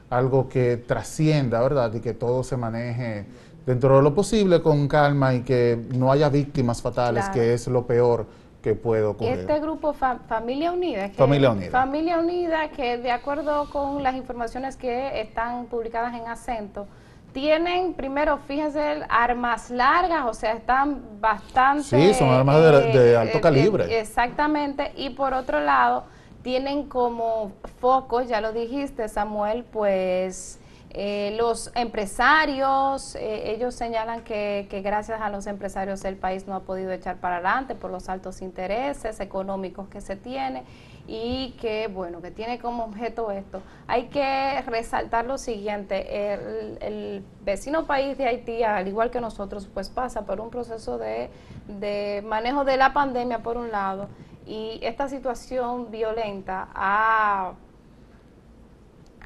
algo 0.10 0.50
que 0.50 0.78
trascienda, 0.78 1.62
¿verdad? 1.62 1.94
Y 1.94 2.00
que 2.00 2.16
todo 2.16 2.44
se 2.44 2.58
maneje 2.58 3.28
dentro 3.64 3.98
de 3.98 4.02
lo 4.02 4.16
posible 4.16 4.64
con 4.64 4.88
calma 4.88 5.36
y 5.36 5.42
que 5.42 5.80
no 5.96 6.12
haya 6.12 6.30
víctimas 6.30 6.82
fatales, 6.82 7.30
que 7.30 7.54
es 7.54 7.68
lo 7.68 7.86
peor 7.86 8.26
que 8.62 8.76
puede 8.76 9.04
ocurrir. 9.04 9.40
Este 9.40 9.60
grupo 9.60 9.94
Familia 9.94 10.72
Unida, 10.72 11.10
Familia 11.10 11.52
Unida. 11.52 11.72
Familia 11.72 12.20
Unida, 12.20 12.70
que 12.70 12.98
de 12.98 13.12
acuerdo 13.12 13.70
con 13.70 14.04
las 14.04 14.16
informaciones 14.16 14.76
que 14.76 15.22
están 15.22 15.66
publicadas 15.66 16.14
en 16.14 16.28
acento, 16.28 16.88
tienen, 17.32 17.94
primero, 17.94 18.40
fíjense, 18.48 19.04
armas 19.08 19.70
largas, 19.70 20.26
o 20.26 20.34
sea, 20.34 20.54
están 20.54 21.22
bastante... 21.22 21.84
Sí, 21.84 22.14
son 22.14 22.30
armas 22.30 22.60
de, 22.62 23.12
eh, 23.12 23.18
alto 23.18 23.38
eh, 23.38 23.42
calibre. 23.42 24.00
exactamente, 24.00 24.92
y 24.96 25.12
por 25.12 25.34
otro 25.34 25.60
lado, 25.60 26.06
tienen 26.42 26.88
como 26.88 27.52
focos, 27.80 28.28
ya 28.28 28.42
lo 28.42 28.52
dijiste, 28.52 29.08
Samuel, 29.08 29.64
pues 29.64 30.59
eh, 30.92 31.36
los 31.38 31.72
empresarios, 31.76 33.16
eh, 33.16 33.52
ellos 33.52 33.76
señalan 33.76 34.24
que, 34.24 34.68
que, 34.70 34.82
gracias 34.82 35.22
a 35.22 35.30
los 35.30 35.46
empresarios 35.46 36.04
el 36.04 36.16
país 36.16 36.48
no 36.48 36.56
ha 36.56 36.62
podido 36.62 36.92
echar 36.92 37.18
para 37.18 37.36
adelante 37.36 37.76
por 37.76 37.92
los 37.92 38.10
altos 38.10 38.42
intereses 38.42 39.20
económicos 39.20 39.88
que 39.88 40.02
se 40.02 40.16
tiene 40.16 40.64
y 41.08 41.56
que, 41.60 41.88
bueno, 41.88 42.22
que 42.22 42.32
tiene 42.32 42.60
como 42.60 42.86
objeto 42.86 43.30
esto. 43.32 43.62
Hay 43.88 44.06
que 44.08 44.62
resaltar 44.64 45.26
lo 45.26 45.38
siguiente, 45.38 46.34
el, 46.82 47.24
vecino 47.42 47.86
país 47.88 48.18
de 48.18 48.28
Haití, 48.28 48.64
al 48.64 48.88
igual 48.88 49.10
que 49.10 49.20
nosotros, 49.20 49.68
pues 49.74 49.90
pasa 49.90 50.26
por 50.26 50.40
un 50.40 50.52
proceso 50.52 51.00
de, 51.00 51.30
de 51.68 52.24
manejo 52.26 52.64
de 52.64 52.78
la 52.78 52.94
pandemia 52.94 53.40
por 53.40 53.58
un 53.58 53.72
lado 53.72 54.08
y 54.46 54.80
esta 54.82 55.08
situación 55.08 55.92
violenta 55.92 56.70
ha 56.74 57.54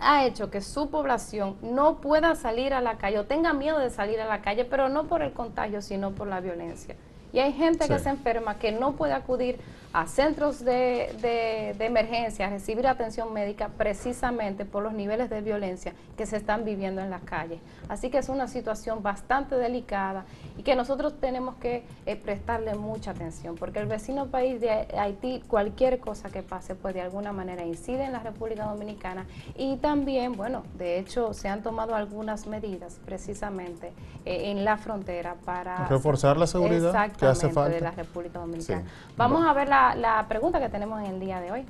ha 0.03 0.25
hecho 0.25 0.51
que 0.51 0.61
su 0.61 0.89
población 0.89 1.55
no 1.61 2.01
pueda 2.01 2.35
salir 2.35 2.73
a 2.73 2.81
la 2.81 2.97
calle 2.97 3.19
o 3.19 3.25
tenga 3.25 3.53
miedo 3.53 3.79
de 3.79 3.89
salir 3.89 4.19
a 4.21 4.25
la 4.25 4.41
calle, 4.41 4.65
pero 4.65 4.89
no 4.89 5.05
por 5.05 5.21
el 5.21 5.33
contagio, 5.33 5.81
sino 5.81 6.11
por 6.11 6.27
la 6.27 6.39
violencia. 6.39 6.95
Y 7.31 7.39
hay 7.39 7.53
gente 7.53 7.87
que 7.87 7.97
se 7.97 8.09
enferma 8.09 8.59
que 8.59 8.71
no 8.71 8.93
puede 8.93 9.13
acudir 9.13 9.59
a 9.93 10.07
centros 10.07 10.65
de, 10.65 11.15
de, 11.77 11.85
emergencia, 11.85 12.47
a 12.47 12.49
recibir 12.49 12.87
atención 12.87 13.31
médica 13.31 13.69
precisamente 13.77 14.65
por 14.65 14.81
los 14.81 14.93
niveles 14.93 15.29
de 15.29 15.41
violencia 15.41 15.93
que 16.17 16.25
se 16.25 16.37
están 16.37 16.65
viviendo 16.65 16.99
en 16.99 17.11
las 17.11 17.21
calles. 17.21 17.59
Así 17.89 18.09
que 18.09 18.17
es 18.17 18.27
una 18.27 18.47
situación 18.47 19.03
bastante 19.03 19.55
delicada 19.55 20.25
y 20.57 20.63
que 20.63 20.75
nosotros 20.75 21.13
tenemos 21.19 21.55
que 21.55 21.83
eh, 22.07 22.15
prestarle 22.15 22.73
mucha 22.73 23.11
atención, 23.11 23.55
porque 23.55 23.79
el 23.79 23.85
vecino 23.85 24.25
país 24.25 24.59
de 24.59 24.71
Haití, 24.97 25.43
cualquier 25.47 25.99
cosa 25.99 26.31
que 26.31 26.41
pase, 26.41 26.73
pues 26.73 26.95
de 26.95 27.01
alguna 27.01 27.31
manera 27.31 27.63
incide 27.63 28.05
en 28.05 28.13
la 28.13 28.19
República 28.19 28.65
Dominicana 28.65 29.27
y 29.55 29.77
también, 29.77 30.33
bueno, 30.33 30.63
de 30.75 30.97
hecho 30.97 31.35
se 31.35 31.49
han 31.49 31.61
tomado 31.61 31.93
algunas 31.93 32.47
medidas 32.47 32.99
precisamente 33.05 33.93
eh, 34.25 34.49
en 34.49 34.65
la 34.65 34.77
frontera 34.77 35.35
para 35.45 35.85
reforzar 35.87 36.37
la 36.37 36.47
seguridad 36.47 37.11
que 37.11 37.27
hace 37.27 37.49
falta 37.49 37.75
de 37.75 37.81
la 37.81 37.91
República 37.91 38.39
Dominicana. 38.39 38.85
Vamos 39.15 39.45
a 39.45 39.53
ver 39.53 39.69
la 39.69 39.82
la, 39.95 40.25
pregunta 40.27 40.59
que 40.59 40.69
tenemos 40.69 40.99
en 41.01 41.07
el 41.07 41.19
día 41.19 41.39
de 41.39 41.51
hoy. 41.51 41.65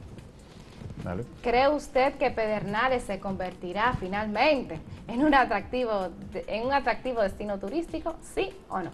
¿Cree 1.42 1.68
usted 1.68 2.14
que 2.16 2.32
Pedernales 2.32 3.04
se 3.04 3.20
convertirá 3.20 3.94
finalmente 3.94 4.80
en 5.08 5.26
un 5.26 5.34
atractivo 5.34 6.10
en 6.34 6.66
un 6.66 6.72
atractivo 6.72 7.22
destino 7.22 7.60
turístico? 7.60 8.16
¿Sí 8.22 8.56
o 8.70 8.80
no? 8.80 8.92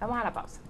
Vamos 0.00 0.18
a 0.18 0.24
la 0.24 0.32
pausa. 0.32 0.60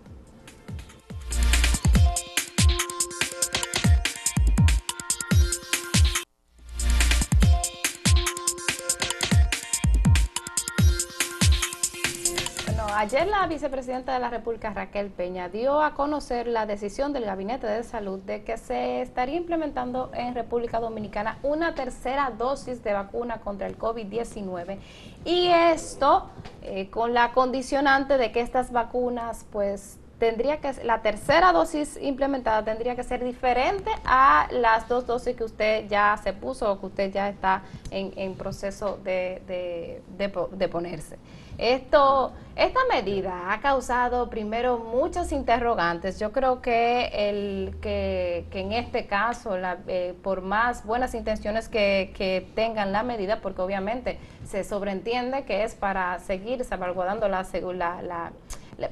Ayer 12.97 13.27
la 13.27 13.47
vicepresidenta 13.47 14.13
de 14.15 14.21
la 14.21 14.31
República, 14.31 14.73
Raquel 14.73 15.11
Peña, 15.11 15.49
dio 15.49 15.83
a 15.83 15.95
conocer 15.95 16.47
la 16.47 16.67
decisión 16.67 17.13
del 17.13 17.25
Gabinete 17.25 17.67
de 17.67 17.83
Salud 17.83 18.21
de 18.21 18.43
que 18.43 18.57
se 18.57 19.03
estaría 19.03 19.37
implementando 19.37 20.11
en 20.15 20.35
República 20.35 20.81
Dominicana 20.81 21.39
una 21.43 21.75
tercera 21.75 22.31
dosis 22.37 22.83
de 22.83 22.93
vacuna 22.93 23.41
contra 23.41 23.67
el 23.67 23.79
COVID-19 23.79 24.79
y 25.25 25.49
esto 25.49 26.31
eh, 26.63 26.89
con 26.91 27.15
la 27.15 27.33
condicionante 27.33 28.19
de 28.19 28.33
que 28.33 28.41
estas 28.41 28.73
vacunas 28.73 29.47
pues 29.51 29.99
tendría 30.21 30.59
que 30.59 30.73
la 30.85 31.03
tercera 31.03 31.51
dosis 31.53 31.99
implementada 32.01 32.65
tendría 32.65 32.95
que 32.95 33.03
ser 33.03 33.25
diferente 33.25 33.91
a 34.05 34.47
las 34.53 34.87
dos 34.87 35.07
dosis 35.07 35.35
que 35.35 35.45
usted 35.45 35.89
ya 35.89 36.17
se 36.23 36.33
puso 36.33 36.71
o 36.71 36.79
que 36.79 36.87
usted 36.87 37.13
ya 37.13 37.29
está 37.29 37.63
en, 37.91 38.35
proceso 38.35 38.99
de, 39.03 40.03
de, 40.17 40.69
ponerse. 40.69 41.19
Esto, 41.59 42.33
esta 42.57 42.81
medida 42.91 43.53
ha 43.53 43.61
causado 43.61 44.31
primero 44.31 44.79
muchos 44.79 45.33
interrogantes. 45.33 46.19
Yo 46.19 46.33
creo 46.33 46.63
que, 46.63 47.11
el, 47.13 47.77
que, 47.81 48.47
que 48.51 48.61
en 48.61 48.73
este 48.73 49.07
caso, 49.07 49.57
la, 49.57 49.79
eh, 49.87 50.15
por 50.23 50.41
más 50.41 50.85
buenas 50.85 51.15
intenciones 51.15 51.69
que, 51.69 52.13
que 52.17 52.47
tengan 52.55 52.93
la 52.93 53.03
medida, 53.03 53.41
porque 53.41 53.63
obviamente 53.63 54.19
se 54.47 54.65
sobreentiende 54.65 55.45
que 55.45 55.65
es 55.65 55.75
para 55.75 56.19
seguir 56.21 56.65
salvaguardando 56.65 57.29
la, 57.29 57.47
la, 57.73 58.03
la 58.03 58.33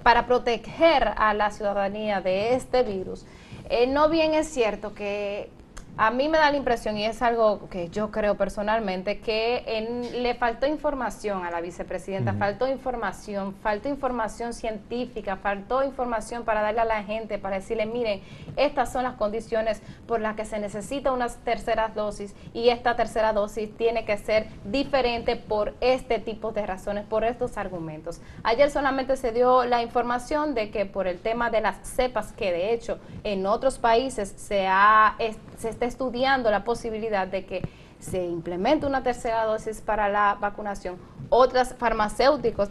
para 0.03 0.27
proteger 0.27 1.15
a 1.17 1.33
la 1.33 1.51
ciudadanía 1.51 2.21
de 2.21 2.55
este 2.55 2.83
virus. 2.83 3.25
Eh, 3.71 3.87
no 3.87 4.09
bien 4.09 4.35
es 4.35 4.49
cierto 4.49 4.95
que 4.95 5.51
a 5.99 6.13
mí 6.13 6.29
me 6.29 6.39
da 6.39 6.53
la 6.53 6.57
impresión, 6.57 6.97
y 6.97 7.05
es 7.05 7.23
algo 7.23 7.69
que 7.69 7.89
yo 7.89 8.13
creo 8.13 8.37
personalmente, 8.37 9.19
que 9.19 10.09
le 10.15 10.35
faltó 10.37 10.69
información 10.69 11.45
a 11.45 11.51
la 11.51 11.61
vicepresidenta, 11.61 12.35
faltó 12.35 12.69
información, 12.69 13.57
faltó 13.63 13.89
información 13.89 14.53
científica, 14.53 15.37
faltó 15.37 15.83
información 15.83 16.45
para 16.45 16.63
darle 16.63 16.83
a 16.83 16.85
la 16.85 17.03
gente, 17.03 17.39
para 17.39 17.57
decirle, 17.57 17.85
miren, 17.85 18.23
estas 18.57 18.93
son 18.93 19.03
las 19.03 19.15
condiciones 19.15 19.83
por 20.07 20.21
las 20.21 20.37
que 20.37 20.45
se 20.45 20.61
necesita 20.61 21.11
una 21.11 21.29
tercera 21.29 21.89
dosis 21.89 22.33
y 22.55 22.69
esta 22.69 22.95
tercera 22.95 23.33
dosis 23.33 23.77
tiene 23.77 24.05
que 24.05 24.17
ser 24.19 24.47
diferente 24.65 25.35
por 25.35 25.75
este 25.81 26.21
tipo 26.21 26.53
de 26.53 26.65
razones, 26.65 27.07
por 27.07 27.25
estos 27.25 27.59
argumentos. 27.59 28.21
Ayer 28.45 28.71
solamente 28.71 29.17
se 29.17 29.33
dio 29.33 29.65
la 29.65 29.83
información 29.83 30.55
de 30.55 30.71
que 30.71 30.87
por 30.87 31.09
el 31.09 31.19
tema 31.19 31.51
de 31.51 31.61
las 31.61 31.77
cepas, 31.83 32.33
que 32.33 32.53
de 32.53 32.73
hecho 32.73 32.99
en 33.25 33.47
otros 33.47 33.79
países 33.79 34.33
se 34.37 34.69
ha 34.69 35.17
se 35.59 35.69
está 35.69 35.87
estudiando 35.87 36.51
la 36.51 36.65
posibilidad 36.65 37.27
de 37.27 37.45
que 37.45 37.63
se 37.99 38.25
implemente 38.25 38.87
una 38.87 39.03
tercera 39.03 39.45
dosis 39.45 39.81
para 39.81 40.09
la 40.09 40.37
vacunación. 40.41 40.97
Otras 41.31 41.75
farmacéuticos, 41.75 42.71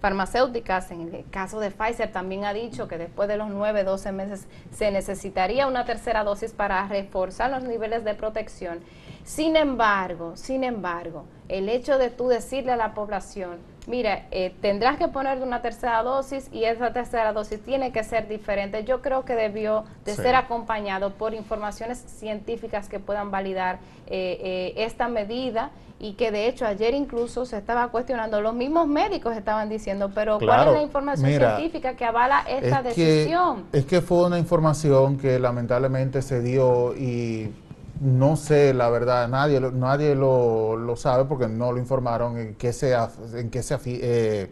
farmacéuticas, 0.00 0.90
en 0.90 1.14
el 1.14 1.28
caso 1.30 1.58
de 1.58 1.70
Pfizer, 1.70 2.12
también 2.12 2.44
ha 2.44 2.52
dicho 2.52 2.86
que 2.86 2.98
después 2.98 3.28
de 3.28 3.38
los 3.38 3.48
9, 3.48 3.82
12 3.82 4.12
meses 4.12 4.46
se 4.70 4.90
necesitaría 4.90 5.66
una 5.66 5.84
tercera 5.84 6.22
dosis 6.22 6.52
para 6.52 6.86
reforzar 6.86 7.50
los 7.50 7.64
niveles 7.64 8.04
de 8.04 8.14
protección. 8.14 8.80
Sin 9.24 9.56
embargo, 9.56 10.36
sin 10.36 10.64
embargo, 10.64 11.24
el 11.48 11.68
hecho 11.68 11.98
de 11.98 12.10
tú 12.10 12.28
decirle 12.28 12.72
a 12.72 12.76
la 12.76 12.94
población, 12.94 13.58
mira, 13.88 14.26
eh, 14.30 14.54
tendrás 14.60 14.98
que 14.98 15.08
poner 15.08 15.42
una 15.42 15.62
tercera 15.62 16.02
dosis 16.02 16.48
y 16.52 16.64
esa 16.64 16.92
tercera 16.92 17.32
dosis 17.32 17.60
tiene 17.60 17.90
que 17.90 18.04
ser 18.04 18.28
diferente. 18.28 18.84
Yo 18.84 19.00
creo 19.00 19.24
que 19.24 19.34
debió 19.34 19.84
de 20.04 20.14
ser 20.14 20.36
acompañado 20.36 21.14
por 21.14 21.34
informaciones 21.34 21.98
científicas 21.98 22.88
que 22.88 23.00
puedan 23.00 23.30
validar 23.30 23.78
eh, 24.06 24.38
eh, 24.42 24.84
esta 24.84 25.08
medida 25.08 25.70
y 25.98 26.12
que 26.12 26.30
de 26.30 26.46
hecho 26.46 26.64
ayer 26.64 26.94
incluso 26.94 27.44
se 27.44 27.56
estaba 27.56 27.88
cuestionando, 27.88 28.40
los 28.40 28.54
mismos 28.54 28.86
médicos 28.86 29.36
estaban 29.36 29.68
diciendo, 29.68 30.10
pero 30.14 30.38
¿cuál 30.38 30.68
es 30.68 30.74
la 30.74 30.82
información 30.82 31.28
científica 31.28 31.96
que 31.96 32.04
avala 32.04 32.44
esta 32.46 32.82
decisión? 32.82 33.64
es 33.72 33.84
que 33.84 34.00
fue 34.00 34.26
una 34.26 34.38
información 34.38 35.18
que 35.18 35.40
lamentablemente 35.40 36.22
se 36.22 36.40
dio 36.40 36.94
y 36.94 37.52
no 38.00 38.36
sé, 38.36 38.72
la 38.74 38.88
verdad, 38.90 39.28
nadie, 39.28 39.60
nadie 39.60 40.14
lo, 40.14 40.76
lo 40.76 40.96
sabe 40.96 41.24
porque 41.24 41.48
no 41.48 41.72
lo 41.72 41.78
informaron 41.78 42.38
en 42.38 42.54
qué 42.54 42.72
se, 42.72 42.94
en 43.34 43.50
qué 43.50 43.62
se, 43.62 43.76
eh, 43.86 44.50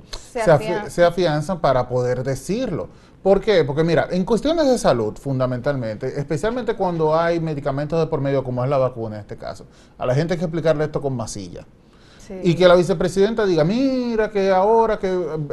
se, 0.89 1.05
afianzan 1.05 1.61
para 1.61 1.89
poder 1.89 2.25
decirlo. 2.25 2.89
¿Por 3.23 3.41
qué? 3.41 3.65
Porque 3.65 3.85
mira, 3.85 4.09
en 4.11 4.25
cuestiones 4.25 4.67
de 4.67 4.79
salud, 4.79 5.17
fundamentalmente, 5.17 6.19
especialmente 6.19 6.75
cuando 6.75 7.17
hay 7.17 7.41
medicamentos 7.41 7.99
de 7.99 8.07
por 8.07 8.21
medio, 8.21 8.43
como 8.43 8.63
es 8.65 8.71
la 8.71 8.79
vacuna 8.79 9.17
en 9.17 9.21
este 9.23 9.37
caso, 9.37 9.67
a 9.99 10.07
la 10.07 10.15
gente 10.15 10.35
hay 10.35 10.39
que 10.39 10.45
explicarle 10.45 10.85
esto 10.85 11.01
con 11.01 11.15
masilla. 11.17 11.67
Y 12.43 12.57
que 12.57 12.67
la 12.67 12.75
vicepresidenta 12.75 13.47
diga, 13.47 13.63
mira 13.63 14.31
que 14.33 14.51
ahora 14.51 14.99
que 14.99 15.07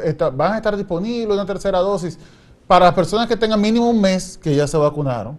eh, 0.04 0.18
van 0.34 0.54
a 0.54 0.58
estar 0.58 0.76
disponibles 0.76 1.36
una 1.36 1.46
tercera 1.46 1.78
dosis 1.78 2.18
para 2.66 2.86
las 2.86 2.96
personas 2.96 3.28
que 3.28 3.38
tengan 3.38 3.62
mínimo 3.62 3.88
un 3.88 4.02
mes 4.02 4.40
que 4.42 4.56
ya 4.56 4.68
se 4.68 4.78
vacunaron 4.78 5.38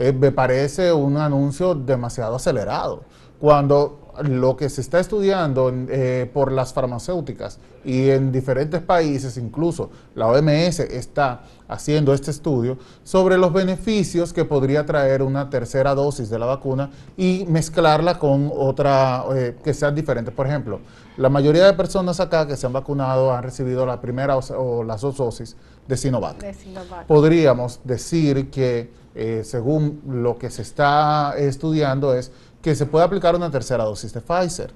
eh, 0.00 0.14
me 0.14 0.32
parece 0.32 0.94
un 0.94 1.18
anuncio 1.18 1.74
demasiado 1.74 2.36
acelerado. 2.36 3.02
Cuando 3.38 4.12
lo 4.22 4.56
que 4.56 4.70
se 4.70 4.80
está 4.80 4.98
estudiando 4.98 5.70
eh, 5.88 6.30
por 6.32 6.52
las 6.52 6.72
farmacéuticas 6.72 7.58
y 7.84 8.08
en 8.08 8.32
diferentes 8.32 8.80
países, 8.80 9.36
incluso 9.36 9.90
la 10.14 10.28
OMS 10.28 10.80
está 10.80 11.42
haciendo 11.68 12.14
este 12.14 12.30
estudio 12.30 12.78
sobre 13.04 13.36
los 13.36 13.52
beneficios 13.52 14.32
que 14.32 14.46
podría 14.46 14.86
traer 14.86 15.22
una 15.22 15.50
tercera 15.50 15.94
dosis 15.94 16.30
de 16.30 16.38
la 16.38 16.46
vacuna 16.46 16.90
y 17.18 17.44
mezclarla 17.46 18.18
con 18.18 18.50
otra 18.54 19.24
eh, 19.34 19.56
que 19.62 19.74
sea 19.74 19.90
diferente. 19.90 20.30
Por 20.32 20.46
ejemplo, 20.46 20.80
la 21.18 21.28
mayoría 21.28 21.66
de 21.66 21.74
personas 21.74 22.20
acá 22.20 22.46
que 22.46 22.56
se 22.56 22.66
han 22.66 22.72
vacunado 22.72 23.34
han 23.34 23.42
recibido 23.42 23.84
la 23.84 24.00
primera 24.00 24.38
o, 24.38 24.82
las 24.82 25.02
dos 25.02 25.18
dosis 25.18 25.56
de 25.86 25.96
Sinovac. 25.98 26.38
de 26.38 26.54
Sinovac. 26.54 27.06
Podríamos 27.06 27.80
decir 27.84 28.50
que 28.50 28.99
eh, 29.14 29.42
según 29.44 30.02
lo 30.06 30.38
que 30.38 30.50
se 30.50 30.62
está 30.62 31.34
estudiando, 31.36 32.14
es 32.14 32.30
que 32.62 32.74
se 32.74 32.86
puede 32.86 33.04
aplicar 33.04 33.34
una 33.34 33.50
tercera 33.50 33.84
dosis 33.84 34.12
de 34.12 34.20
Pfizer. 34.20 34.72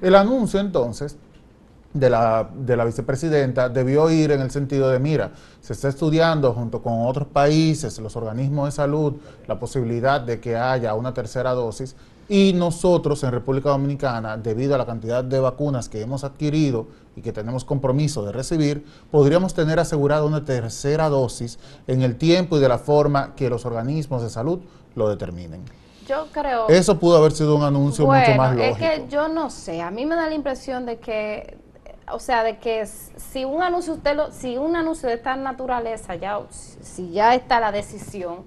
El 0.00 0.14
anuncio 0.14 0.60
entonces 0.60 1.16
de 1.92 2.10
la, 2.10 2.48
de 2.54 2.76
la 2.76 2.84
vicepresidenta 2.84 3.68
debió 3.68 4.10
ir 4.10 4.30
en 4.32 4.40
el 4.40 4.50
sentido 4.50 4.88
de, 4.90 4.98
mira, 4.98 5.32
se 5.60 5.72
está 5.72 5.88
estudiando 5.88 6.52
junto 6.52 6.82
con 6.82 7.06
otros 7.06 7.28
países, 7.28 7.98
los 7.98 8.16
organismos 8.16 8.66
de 8.66 8.72
salud, 8.72 9.14
la 9.46 9.58
posibilidad 9.58 10.20
de 10.20 10.40
que 10.40 10.56
haya 10.56 10.94
una 10.94 11.14
tercera 11.14 11.52
dosis 11.52 11.96
y 12.28 12.52
nosotros 12.54 13.22
en 13.22 13.30
República 13.30 13.70
Dominicana, 13.70 14.36
debido 14.36 14.74
a 14.74 14.78
la 14.78 14.86
cantidad 14.86 15.22
de 15.22 15.38
vacunas 15.40 15.88
que 15.88 16.00
hemos 16.00 16.24
adquirido 16.24 16.88
y 17.14 17.22
que 17.22 17.32
tenemos 17.32 17.64
compromiso 17.64 18.24
de 18.24 18.32
recibir, 18.32 18.84
podríamos 19.10 19.54
tener 19.54 19.78
asegurada 19.78 20.24
una 20.24 20.44
tercera 20.44 21.08
dosis 21.08 21.58
en 21.86 22.02
el 22.02 22.16
tiempo 22.16 22.56
y 22.56 22.60
de 22.60 22.68
la 22.68 22.78
forma 22.78 23.34
que 23.34 23.48
los 23.48 23.64
organismos 23.64 24.22
de 24.22 24.30
salud 24.30 24.60
lo 24.94 25.08
determinen. 25.08 25.62
Yo 26.06 26.26
creo. 26.32 26.68
Eso 26.68 26.98
pudo 26.98 27.16
haber 27.16 27.32
sido 27.32 27.56
un 27.56 27.62
anuncio 27.62 28.06
mucho 28.06 28.34
más 28.36 28.54
lógico. 28.54 28.76
Es 28.76 28.78
que 28.78 29.06
yo 29.08 29.28
no 29.28 29.50
sé, 29.50 29.80
a 29.82 29.90
mí 29.90 30.06
me 30.06 30.14
da 30.14 30.28
la 30.28 30.34
impresión 30.34 30.86
de 30.86 30.98
que 30.98 31.58
o 32.12 32.20
sea, 32.20 32.44
de 32.44 32.58
que 32.58 32.86
si 32.86 33.44
un 33.44 33.62
anuncio 33.62 33.94
usted 33.94 34.14
lo, 34.14 34.30
si 34.30 34.56
un 34.56 34.76
anuncio 34.76 35.08
de 35.08 35.16
esta 35.16 35.34
naturaleza 35.36 36.14
ya 36.14 36.40
si 36.50 37.10
ya 37.10 37.34
está 37.34 37.58
la 37.58 37.72
decisión, 37.72 38.44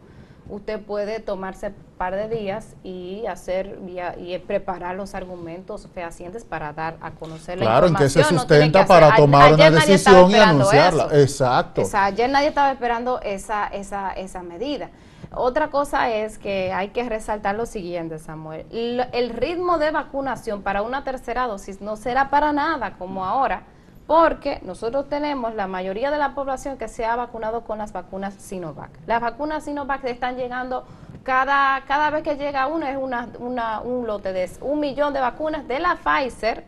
usted 0.50 0.82
puede 0.82 1.20
tomarse 1.20 1.68
un 1.68 1.74
par 1.98 2.16
de 2.16 2.28
días 2.28 2.76
y 2.84 3.26
hacer 3.28 3.80
y, 4.18 4.38
preparar 4.40 4.96
los 4.96 5.16
argumentos 5.16 5.88
fehacientes 5.94 6.44
para 6.44 6.74
dar 6.74 6.98
a 7.02 7.12
conocer 7.12 7.60
la 7.60 7.66
información. 7.66 7.66
Claro, 7.66 7.88
en 7.88 7.96
que 7.96 8.10
se 8.10 8.24
sustenta 8.24 8.86
para 8.86 9.16
tomar 9.16 9.54
una 9.54 9.72
decisión 9.72 10.32
y 10.32 10.36
anunciarla. 10.36 11.10
Exacto. 11.12 11.82
O 11.82 11.86
sea, 11.86 12.06
ayer 12.06 12.30
nadie 12.30 12.48
estaba 12.50 12.72
esperando 12.72 13.20
esa, 13.22 13.68
esa, 13.68 14.12
esa 14.14 14.42
medida. 14.42 14.90
Otra 15.32 15.70
cosa 15.70 16.10
es 16.10 16.40
que 16.40 16.74
hay 16.74 16.90
que 16.90 17.08
resaltar 17.08 17.56
lo 17.56 17.68
siguiente, 17.68 18.18
Samuel. 18.18 18.66
El 18.72 19.30
ritmo 19.30 19.78
de 19.78 19.92
vacunación 19.92 20.64
para 20.64 20.82
una 20.82 21.04
tercera 21.04 21.46
dosis 21.46 21.82
no 21.82 21.96
será 21.98 22.30
para 22.30 22.52
nada 22.52 22.94
como 22.98 23.26
ahora 23.26 23.64
porque 24.10 24.60
nosotros 24.64 25.08
tenemos 25.08 25.54
la 25.54 25.68
mayoría 25.68 26.10
de 26.10 26.18
la 26.18 26.34
población 26.34 26.80
que 26.80 26.88
se 26.88 27.06
ha 27.06 27.16
vacunado 27.16 27.62
con 27.62 27.78
las 27.78 27.94
vacunas 27.94 28.34
Sinovac. 28.34 28.90
Las 29.06 29.22
vacunas 29.22 29.66
Sinovac 29.66 30.04
están 30.06 30.36
llegando 30.36 30.84
cada, 31.22 31.84
cada 31.86 32.10
vez 32.10 32.24
que 32.24 32.36
llega 32.36 32.66
una 32.66 32.90
es 32.90 32.98
una, 32.98 33.82
un 33.82 34.08
lote 34.08 34.34
de 34.34 34.50
un 34.62 34.80
millón 34.80 35.14
de 35.14 35.20
vacunas 35.20 35.68
de 35.68 35.80
la 35.80 35.96
Pfizer 35.98 36.64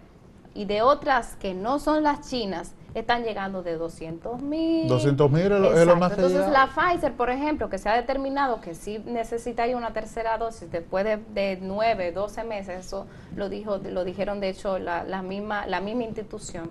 y 0.53 0.65
de 0.65 0.83
otras 0.83 1.35
que 1.37 1.55
no 1.55 1.79
son 1.79 2.03
las 2.03 2.29
chinas 2.29 2.75
están 2.93 3.23
llegando 3.23 3.63
de 3.63 3.75
200 3.75 4.39
mil. 4.43 4.87
200 4.87 5.31
mil 5.31 5.51
es, 5.51 5.87
lo 5.87 5.95
más 5.95 6.11
Entonces 6.11 6.47
la 6.47 6.67
Pfizer, 6.67 7.13
por 7.13 7.31
ejemplo, 7.31 7.71
que 7.71 7.79
se 7.79 7.89
ha 7.89 7.95
determinado 7.95 8.61
que 8.61 8.75
sí 8.75 9.01
necesitaría 9.07 9.75
una 9.75 9.93
tercera 9.93 10.37
dosis 10.37 10.69
después 10.69 11.05
de, 11.05 11.17
de 11.17 11.57
9, 11.59 12.11
12 12.11 12.43
meses, 12.43 12.85
eso 12.85 13.07
lo 13.35 13.49
dijo 13.49 13.79
lo 13.79 14.03
dijeron 14.03 14.39
de 14.41 14.49
hecho 14.49 14.77
la, 14.77 15.03
la 15.05 15.23
misma 15.23 15.65
la 15.65 15.81
misma 15.81 16.03
institución 16.03 16.69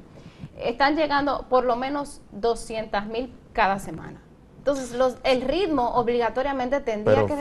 están 0.62 0.97
llegando 0.97 1.47
por 1.49 1.64
lo 1.64 1.76
menos 1.76 2.23
200 2.33 3.07
mil 3.07 3.35
cada 3.52 3.79
semana. 3.79 4.23
Entonces, 4.61 4.93
los, 4.93 5.14
el 5.25 5.40
ritmo 5.40 5.95
obligatoriamente 5.95 6.81
tendría 6.81 7.25
que 7.25 7.35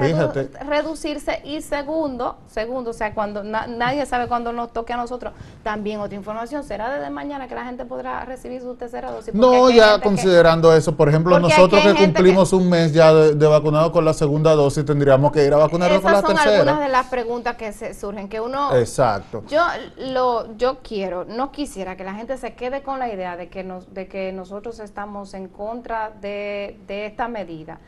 reducirse 0.64 1.42
y 1.44 1.62
segundo, 1.62 2.38
segundo, 2.48 2.92
o 2.92 2.94
sea, 2.94 3.14
cuando 3.14 3.44
nadie 3.44 4.06
sabe 4.06 4.30
cuándo 4.30 4.54
nos 4.54 4.72
toque 4.72 4.94
a 4.94 4.98
nosotros, 4.98 5.34
también 5.62 6.00
otra 6.00 6.16
información, 6.16 6.64
será 6.64 6.90
desde 6.90 7.10
mañana 7.10 7.50
que 7.50 7.56
la 7.56 7.66
gente 7.66 7.84
podrá 7.84 8.24
recibir 8.24 8.62
su 8.62 8.76
tercera 8.76 9.12
dosis. 9.12 9.34
No, 9.34 9.70
ya 9.70 10.00
considerando 10.00 10.74
eso, 10.74 10.96
por 10.96 11.10
ejemplo, 11.10 11.38
nosotros 11.42 11.84
que 11.84 11.94
cumplimos 11.94 12.54
un 12.54 12.70
mes 12.70 12.94
ya 12.94 13.14
de, 13.14 13.48
vacunado 13.48 13.92
con 13.92 14.06
la 14.06 14.14
segunda 14.14 14.56
dosis, 14.56 14.86
tendríamos 14.86 15.34
que 15.34 15.46
ir 15.46 15.54
a 15.54 15.58
vacunarnos 15.58 16.00
con 16.00 16.14
la 16.14 16.22
tercera. 16.22 16.42
Esas 16.42 16.54
son 16.54 16.54
algunas 16.54 16.80
de 16.80 16.90
las 16.90 17.08
preguntas 17.08 17.58
que 17.58 17.74
se 17.74 17.94
surgen, 17.96 18.30
que 18.30 18.40
uno... 18.40 18.78
Exacto. 18.78 19.44
Yo, 19.50 19.62
lo, 19.98 20.56
yo 20.56 20.78
quiero, 20.82 21.26
no 21.26 21.52
quisiera 21.52 21.98
que 21.98 22.06
la 22.06 22.14
gente 22.14 22.38
se 22.38 22.54
quede 22.54 22.82
con 22.82 22.98
la 22.98 23.14
idea 23.14 23.36
de 23.36 23.50
que, 23.50 23.66
nos, 23.66 23.94
de 23.94 24.08
que 24.08 24.32
nosotros 24.32 24.80
estamos 24.80 25.34
en 25.34 25.50
contra 25.50 26.12
de, 26.22 26.80
de 26.88 27.09
esta 27.10 27.28
medida 27.28 27.80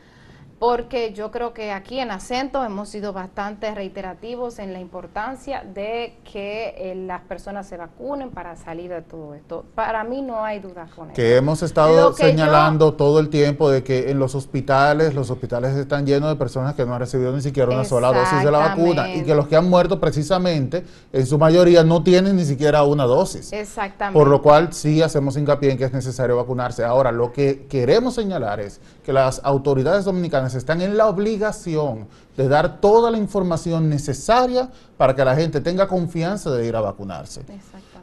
porque 0.62 1.12
yo 1.12 1.32
creo 1.32 1.52
que 1.52 1.72
aquí 1.72 1.98
en 1.98 2.12
Acento 2.12 2.62
hemos 2.62 2.88
sido 2.88 3.12
bastante 3.12 3.74
reiterativos 3.74 4.60
en 4.60 4.72
la 4.72 4.78
importancia 4.78 5.64
de 5.64 6.14
que 6.22 6.74
eh, 6.78 6.94
las 6.94 7.22
personas 7.22 7.66
se 7.66 7.76
vacunen 7.76 8.30
para 8.30 8.54
salir 8.54 8.88
de 8.88 9.02
todo 9.02 9.34
esto. 9.34 9.64
Para 9.74 10.04
mí 10.04 10.22
no 10.22 10.44
hay 10.44 10.60
duda 10.60 10.86
con 10.94 11.06
eso. 11.06 11.16
Que 11.16 11.34
hemos 11.34 11.64
estado 11.64 12.12
señalando 12.12 12.94
todo 12.94 13.18
el 13.18 13.28
tiempo 13.28 13.70
de 13.70 13.82
que 13.82 14.12
en 14.12 14.20
los 14.20 14.36
hospitales, 14.36 15.14
los 15.14 15.30
hospitales 15.30 15.74
están 15.74 16.06
llenos 16.06 16.28
de 16.28 16.36
personas 16.36 16.76
que 16.76 16.86
no 16.86 16.94
han 16.94 17.00
recibido 17.00 17.32
ni 17.32 17.42
siquiera 17.42 17.68
una 17.72 17.84
sola 17.84 18.12
dosis 18.12 18.44
de 18.44 18.50
la 18.52 18.58
vacuna 18.58 19.12
y 19.12 19.24
que 19.24 19.34
los 19.34 19.48
que 19.48 19.56
han 19.56 19.68
muerto 19.68 19.98
precisamente, 19.98 20.84
en 21.12 21.26
su 21.26 21.38
mayoría, 21.38 21.82
no 21.82 22.04
tienen 22.04 22.36
ni 22.36 22.44
siquiera 22.44 22.84
una 22.84 23.02
dosis. 23.02 23.52
Exactamente. 23.52 24.16
Por 24.16 24.28
lo 24.28 24.40
cual 24.40 24.72
sí 24.72 25.02
hacemos 25.02 25.36
hincapié 25.36 25.72
en 25.72 25.78
que 25.78 25.86
es 25.86 25.92
necesario 25.92 26.36
vacunarse. 26.36 26.84
Ahora, 26.84 27.10
lo 27.10 27.32
que 27.32 27.66
queremos 27.66 28.14
señalar 28.14 28.60
es 28.60 28.80
que 29.04 29.12
las 29.12 29.40
autoridades 29.42 30.04
dominicanas 30.04 30.51
están 30.54 30.80
en 30.80 30.96
la 30.96 31.08
obligación 31.08 32.08
de 32.36 32.48
dar 32.48 32.80
toda 32.80 33.10
la 33.10 33.18
información 33.18 33.88
necesaria 33.88 34.70
para 34.96 35.14
que 35.14 35.24
la 35.24 35.34
gente 35.36 35.60
tenga 35.60 35.86
confianza 35.86 36.50
de 36.50 36.66
ir 36.66 36.76
a 36.76 36.80
vacunarse. 36.80 37.42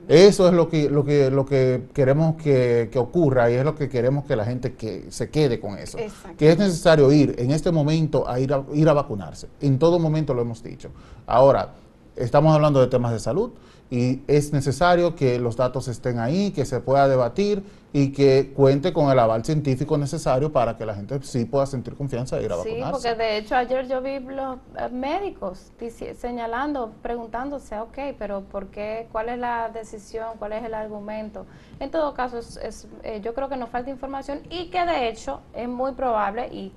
Eso 0.07 0.47
es 0.47 0.53
lo 0.53 0.69
que, 0.69 0.89
lo 0.89 1.05
que, 1.05 1.29
lo 1.29 1.45
que 1.45 1.83
queremos 1.93 2.35
que, 2.35 2.89
ocurra 2.95 3.51
y 3.51 3.55
es 3.55 3.63
lo 3.63 3.75
que 3.75 3.89
queremos 3.89 4.25
que 4.25 4.35
la 4.35 4.43
gente 4.43 4.73
que 4.73 5.05
se 5.09 5.29
quede 5.29 5.59
con 5.59 5.77
eso. 5.77 5.97
Que 6.37 6.51
es 6.51 6.57
necesario 6.57 7.11
ir 7.11 7.35
en 7.37 7.51
este 7.51 7.71
momento 7.71 8.27
a 8.27 8.39
ir 8.39 8.53
a, 8.53 8.63
ir 8.73 8.89
a 8.89 8.93
vacunarse. 8.93 9.47
En 9.61 9.77
todo 9.77 9.99
momento 9.99 10.33
lo 10.33 10.41
hemos 10.41 10.63
dicho. 10.63 10.89
Ahora, 11.27 11.73
estamos 12.15 12.53
hablando 12.55 12.79
de 12.79 12.87
temas 12.87 13.11
de 13.11 13.19
salud 13.19 13.51
y 13.91 14.22
es 14.27 14.53
necesario 14.53 15.15
que 15.15 15.39
los 15.39 15.58
datos 15.58 15.88
estén 15.88 16.19
ahí, 16.19 16.51
que 16.51 16.65
se 16.65 16.79
pueda 16.79 17.08
debatir 17.08 17.63
y 17.91 18.12
que 18.12 18.53
cuente 18.55 18.93
con 18.93 19.12
el 19.12 19.17
aval 19.17 19.43
científico 19.43 19.98
necesario 19.98 20.51
para 20.51 20.77
que 20.77 20.86
la 20.86 20.93
gente 20.93 21.19
sí 21.24 21.46
pueda 21.46 21.65
sentir 21.65 21.96
confianza 21.96 22.38
de 22.38 22.43
ir 22.43 22.51
a 22.51 22.58
vacunarse. 22.58 22.86
Sí, 22.86 22.91
porque 22.91 23.15
de 23.15 23.38
hecho 23.38 23.55
ayer 23.55 23.88
yo 23.88 24.00
vi 24.01 24.19
los 24.19 24.58
eh, 24.77 24.89
médicos 24.91 25.72
señalando, 26.15 26.91
preguntándose, 27.01 27.79
ok, 27.79 27.98
pero 28.19 28.41
¿por 28.41 28.67
qué? 28.67 29.08
¿Cuál 29.12 29.29
es 29.29 29.39
la 29.39 29.69
decisión? 29.69 30.38
¿Cuál 30.38 30.53
es 30.53 30.63
el 30.63 30.75
argumento? 30.75 31.48
En 31.79 31.89
todo 31.89 32.13
caso, 32.13 32.38
es, 32.38 32.88
eh, 33.01 33.22
yo 33.24 33.34
creo 33.34 33.50
que 33.50 33.58
nos 33.58 33.69
falta 33.69 33.89
información 33.89 34.41
y 34.51 34.69
que 34.69 34.86
de 34.86 35.10
hecho 35.10 35.41
es 35.55 35.67
muy 35.67 35.93
probable 35.93 36.48
y 36.53 36.72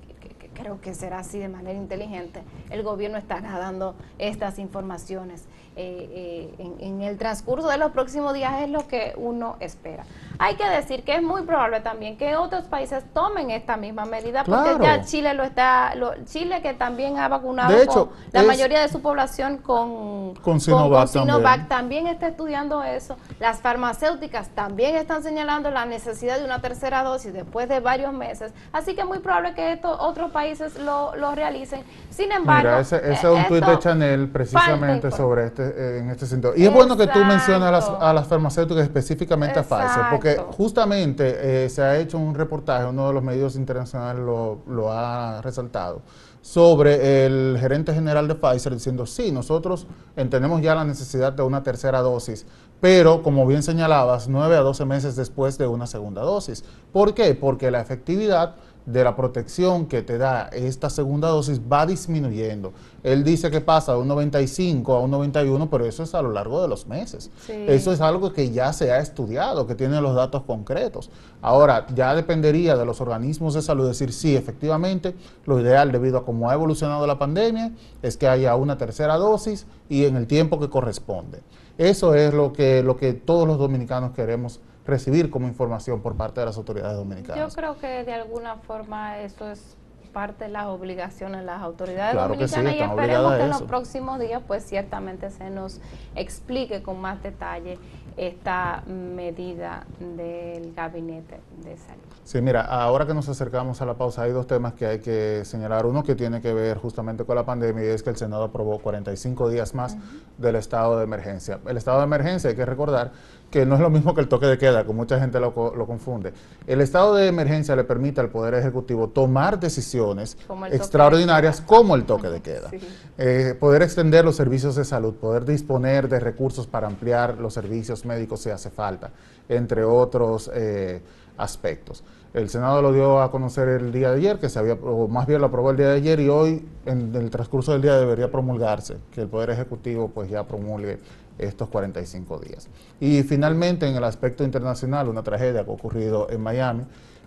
creo 0.53 0.79
que 0.81 0.93
será 0.93 1.19
así 1.19 1.39
de 1.39 1.49
manera 1.49 1.77
inteligente, 1.77 2.43
el 2.69 2.83
gobierno 2.83 3.17
estará 3.17 3.57
dando 3.57 3.95
estas 4.17 4.59
informaciones 4.59 5.45
eh, 5.75 6.53
eh, 6.59 6.75
en, 6.79 7.01
el 7.01 7.17
transcurso 7.17 7.67
de 7.67 7.77
los 7.77 7.91
próximos 7.91 8.33
días, 8.33 8.61
es 8.61 8.69
lo 8.69 8.87
que 8.87 9.13
uno 9.17 9.55
espera. 9.59 10.05
Hay 10.37 10.55
que 10.55 10.67
decir 10.67 11.03
que 11.03 11.15
es 11.15 11.23
muy 11.23 11.43
probable 11.43 11.79
también 11.79 12.17
que 12.17 12.35
otros 12.35 12.65
países 12.65 13.03
tomen 13.13 13.49
esta 13.49 13.75
misma 13.75 14.05
medida, 14.05 14.43
porque 14.43 14.77
ya 14.81 15.03
Chile 15.03 15.33
lo 15.33 15.43
está, 15.43 15.93
Chile 16.25 16.61
que 16.61 16.73
también 16.73 17.17
ha 17.17 17.27
vacunado 17.27 18.11
la 18.31 18.43
mayoría 18.43 18.81
de 18.81 18.89
su 18.89 19.01
población 19.01 19.57
con, 19.57 20.35
con 20.35 20.59
Sinovac, 20.59 21.11
también. 21.11 21.67
también 21.67 22.07
está 22.07 22.27
estudiando 22.27 22.83
eso. 22.83 23.17
Las 23.39 23.61
farmacéuticas 23.61 24.49
también 24.49 24.95
están 24.95 25.23
señalando 25.23 25.71
la 25.71 25.85
necesidad 25.85 26.37
de 26.37 26.45
una 26.45 26.61
tercera 26.61 27.03
dosis 27.03 27.33
después 27.33 27.67
de 27.67 27.79
varios 27.79 28.13
meses. 28.13 28.53
Así 28.71 28.95
que 28.95 29.01
es 29.01 29.07
muy 29.07 29.19
probable 29.19 29.53
que 29.53 29.73
estos 29.73 29.97
otros 29.99 30.31
países 30.31 30.77
lo, 30.79 31.15
lo 31.15 31.33
realicen. 31.35 31.83
Sin 32.09 32.31
embargo, 32.31 32.69
Mira, 32.69 32.79
ese, 32.79 32.97
ese 32.97 33.11
es 33.11 33.23
un 33.23 33.45
tuit 33.45 33.65
de 33.65 33.79
Chanel 33.79 34.29
precisamente 34.29 35.11
sobre 35.11 35.45
este 35.47 35.62
eh, 35.65 35.99
en 35.99 36.09
este 36.09 36.25
sentido. 36.25 36.53
Y 36.55 36.65
es 36.65 36.73
bueno 36.73 36.97
que 36.97 37.07
tú 37.07 37.19
mencionas 37.19 37.69
a 37.69 37.71
las, 37.71 37.89
a 37.89 38.13
las 38.13 38.27
farmacéuticas, 38.27 38.83
específicamente 38.83 39.59
a 39.59 39.63
Pfizer, 39.63 40.03
porque 40.11 40.37
justamente 40.57 41.65
eh, 41.65 41.69
se 41.69 41.81
ha 41.81 41.97
hecho 41.97 42.17
un 42.17 42.35
reportaje, 42.35 42.85
uno 42.85 43.07
de 43.07 43.13
los 43.13 43.23
medios 43.23 43.55
internacionales 43.55 44.23
lo, 44.23 44.59
lo 44.67 44.91
ha 44.91 45.41
resaltado, 45.41 46.01
sobre 46.41 47.25
el 47.25 47.57
gerente 47.59 47.93
general 47.93 48.27
de 48.27 48.35
Pfizer 48.35 48.73
diciendo, 48.73 49.05
sí, 49.05 49.31
nosotros 49.31 49.87
entendemos 50.15 50.61
ya 50.61 50.75
la 50.75 50.83
necesidad 50.83 51.31
de 51.31 51.43
una 51.43 51.63
tercera 51.63 52.01
dosis, 52.01 52.45
pero 52.81 53.23
como 53.23 53.47
bien 53.47 53.63
señalabas, 53.63 54.27
9 54.27 54.57
a 54.57 54.59
12 54.59 54.83
meses 54.83 55.15
después 55.15 55.57
de 55.57 55.67
una 55.67 55.87
segunda 55.87 56.21
dosis. 56.21 56.65
¿Por 56.91 57.13
qué? 57.13 57.33
Porque 57.33 57.71
la 57.71 57.79
efectividad 57.79 58.55
de 58.85 59.03
la 59.03 59.15
protección 59.15 59.85
que 59.85 60.01
te 60.01 60.17
da 60.17 60.49
esta 60.51 60.89
segunda 60.89 61.29
dosis 61.29 61.61
va 61.61 61.85
disminuyendo. 61.85 62.73
Él 63.01 63.23
dice 63.23 63.49
que 63.51 63.61
pasa 63.61 63.93
de 63.93 63.99
un 63.99 64.07
95 64.07 64.93
a 64.93 64.99
un 64.99 65.11
91, 65.11 65.69
pero 65.69 65.85
eso 65.85 66.03
es 66.03 66.13
a 66.15 66.21
lo 66.21 66.31
largo 66.31 66.61
de 66.61 66.67
los 66.67 66.87
meses. 66.87 67.31
Eso 67.47 67.91
es 67.91 68.01
algo 68.01 68.33
que 68.33 68.51
ya 68.51 68.73
se 68.73 68.91
ha 68.91 68.99
estudiado, 68.99 69.67
que 69.67 69.75
tiene 69.75 70.01
los 70.01 70.15
datos 70.15 70.43
concretos. 70.43 71.09
Ahora, 71.41 71.85
ya 71.93 72.15
dependería 72.15 72.75
de 72.75 72.85
los 72.85 73.01
organismos 73.01 73.53
de 73.53 73.61
salud 73.61 73.87
decir 73.87 74.13
sí, 74.13 74.35
efectivamente, 74.35 75.15
lo 75.45 75.59
ideal 75.59 75.91
debido 75.91 76.17
a 76.17 76.25
cómo 76.25 76.49
ha 76.49 76.53
evolucionado 76.53 77.05
la 77.07 77.19
pandemia 77.19 77.71
es 78.01 78.17
que 78.17 78.27
haya 78.27 78.55
una 78.55 78.77
tercera 78.77 79.17
dosis 79.17 79.65
y 79.89 80.05
en 80.05 80.15
el 80.15 80.27
tiempo 80.27 80.59
que 80.59 80.69
corresponde. 80.69 81.39
Eso 81.77 82.13
es 82.13 82.33
lo 82.33 82.53
que, 82.53 82.83
lo 82.83 82.97
que 82.97 83.13
todos 83.13 83.47
los 83.47 83.57
dominicanos 83.57 84.11
queremos 84.11 84.59
recibir 84.85 85.29
como 85.29 85.47
información 85.47 86.01
por 86.01 86.15
parte 86.15 86.39
de 86.39 86.47
las 86.47 86.57
autoridades 86.57 86.97
dominicanas. 86.97 87.37
Yo 87.37 87.55
creo 87.55 87.77
que 87.77 88.03
de 88.03 88.13
alguna 88.13 88.57
forma 88.57 89.19
eso 89.19 89.49
es 89.49 89.77
parte 90.13 90.45
de 90.45 90.51
las 90.51 90.67
obligaciones 90.67 91.41
de 91.41 91.45
las 91.45 91.61
autoridades 91.61 92.15
dominicanas 92.15 92.75
y 92.75 92.79
esperemos 92.79 93.35
que 93.35 93.43
en 93.43 93.49
los 93.49 93.63
próximos 93.63 94.19
días 94.19 94.41
pues 94.47 94.63
ciertamente 94.63 95.29
se 95.31 95.49
nos 95.49 95.81
explique 96.15 96.83
con 96.83 97.01
más 97.01 97.21
detalle 97.23 97.79
esta 98.15 98.83
medida 98.87 99.85
del 99.99 100.73
gabinete 100.75 101.39
de 101.63 101.77
salud. 101.77 102.03
Sí, 102.23 102.41
mira, 102.41 102.61
ahora 102.61 103.05
que 103.05 103.13
nos 103.13 103.27
acercamos 103.27 103.81
a 103.81 103.85
la 103.85 103.95
pausa 103.95 104.21
hay 104.21 104.31
dos 104.31 104.47
temas 104.47 104.73
que 104.73 104.85
hay 104.85 104.99
que 104.99 105.41
señalar. 105.45 105.85
Uno 105.85 106.03
que 106.03 106.15
tiene 106.15 106.39
que 106.41 106.53
ver 106.53 106.77
justamente 106.77 107.25
con 107.25 107.35
la 107.35 107.43
pandemia 107.43 107.83
y 107.83 107.87
es 107.87 108.03
que 108.03 108.11
el 108.11 108.15
Senado 108.15 108.43
aprobó 108.43 108.79
45 108.79 109.49
días 109.49 109.73
más 109.73 109.97
del 110.37 110.55
estado 110.55 110.97
de 110.99 111.03
emergencia. 111.03 111.59
El 111.65 111.75
estado 111.75 111.97
de 111.97 112.05
emergencia, 112.05 112.51
hay 112.51 112.55
que 112.55 112.65
recordar 112.65 113.11
que 113.53 113.67
no 113.67 113.75
es 113.75 113.81
lo 113.81 113.91
mismo 113.91 114.15
que 114.15 114.21
el 114.21 114.27
toque 114.27 114.47
de 114.47 114.57
queda, 114.57 114.83
que 114.83 114.93
mucha 114.93 115.19
gente 115.19 115.39
lo, 115.39 115.53
confunde. 115.53 116.33
El 116.65 116.81
estado 116.81 117.13
de 117.13 117.27
emergencia 117.27 117.75
le 117.75 117.83
permite 117.83 118.19
al 118.19 118.29
Poder 118.29 118.55
Ejecutivo 118.55 119.09
tomar 119.09 119.59
decisiones 119.59 120.35
extraordinarias 120.71 121.61
como 121.61 121.93
el 121.93 122.03
toque 122.03 122.29
de 122.29 122.41
queda. 122.41 122.71
Eh, 123.19 123.55
poder 123.59 123.83
extender 123.83 124.25
los 124.25 124.35
servicios 124.35 124.75
de 124.75 124.83
salud, 124.83 125.13
poder 125.13 125.45
disponer 125.45 126.09
de 126.09 126.19
recursos 126.19 126.65
para 126.65 126.87
ampliar 126.87 127.37
los 127.37 127.53
servicios 127.53 128.05
médicos 128.05 128.39
si 128.39 128.49
hace 128.49 128.71
falta, 128.71 129.11
entre 129.47 129.83
otros 129.83 130.49
eh, 130.51 131.03
aspectos. 131.37 132.03
El 132.33 132.49
Senado 132.49 132.81
lo 132.81 132.91
dio 132.91 133.21
a 133.21 133.29
conocer 133.29 133.69
el 133.69 133.91
día 133.91 134.09
de 134.09 134.17
ayer, 134.17 134.39
que 134.39 134.49
se 134.49 134.57
había, 134.57 134.73
o 134.73 135.07
más 135.07 135.27
bien 135.27 135.39
lo 135.39 135.45
aprobó 135.45 135.69
el 135.69 135.77
día 135.77 135.89
de 135.89 135.97
ayer 135.97 136.19
y 136.19 136.29
hoy, 136.29 136.67
en 136.87 137.13
el 137.13 137.29
transcurso 137.29 137.73
del 137.73 137.83
día, 137.83 137.95
debería 137.97 138.31
promulgarse, 138.31 138.97
que 139.11 139.21
el 139.21 139.27
Poder 139.27 139.51
Ejecutivo 139.51 140.07
pues 140.07 140.31
ya 140.31 140.43
promulgue 140.47 140.97
estos 141.37 141.69
45 141.69 142.39
días. 142.39 142.67
Y 142.99 143.23
finalmente, 143.23 143.87
en 143.87 143.95
el 143.95 144.03
aspecto 144.03 144.43
internacional, 144.43 145.09
una 145.09 145.23
tragedia 145.23 145.63
que 145.63 145.71
ha 145.71 145.73
ocurrido 145.73 146.29
en 146.29 146.41
Miami, 146.41 146.83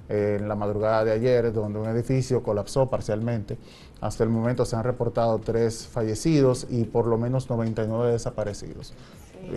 en 0.08 0.48
la 0.48 0.54
madrugada 0.54 1.04
de 1.04 1.12
ayer, 1.12 1.52
donde 1.52 1.78
un 1.78 1.86
edificio 1.86 2.42
colapsó 2.42 2.88
parcialmente. 2.88 3.58
Hasta 4.00 4.24
el 4.24 4.30
momento 4.30 4.64
se 4.64 4.76
han 4.76 4.84
reportado 4.84 5.38
tres 5.38 5.86
fallecidos 5.86 6.66
y 6.70 6.84
por 6.84 7.06
lo 7.06 7.18
menos 7.18 7.48
99 7.50 8.12
desaparecidos, 8.12 8.92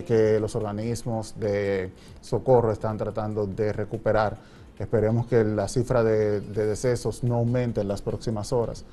que 0.06 0.40
los 0.40 0.56
organismos 0.56 1.34
de 1.38 1.92
socorro 2.20 2.72
están 2.72 2.96
tratando 2.96 3.46
de 3.46 3.72
recuperar. 3.72 4.38
Esperemos 4.78 5.26
que 5.26 5.44
la 5.44 5.68
cifra 5.68 6.02
de, 6.02 6.40
decesos 6.40 7.22
no 7.22 7.36
aumente 7.36 7.82
en 7.82 7.88
las 7.88 8.00
próximas 8.00 8.52
horas, 8.52 8.84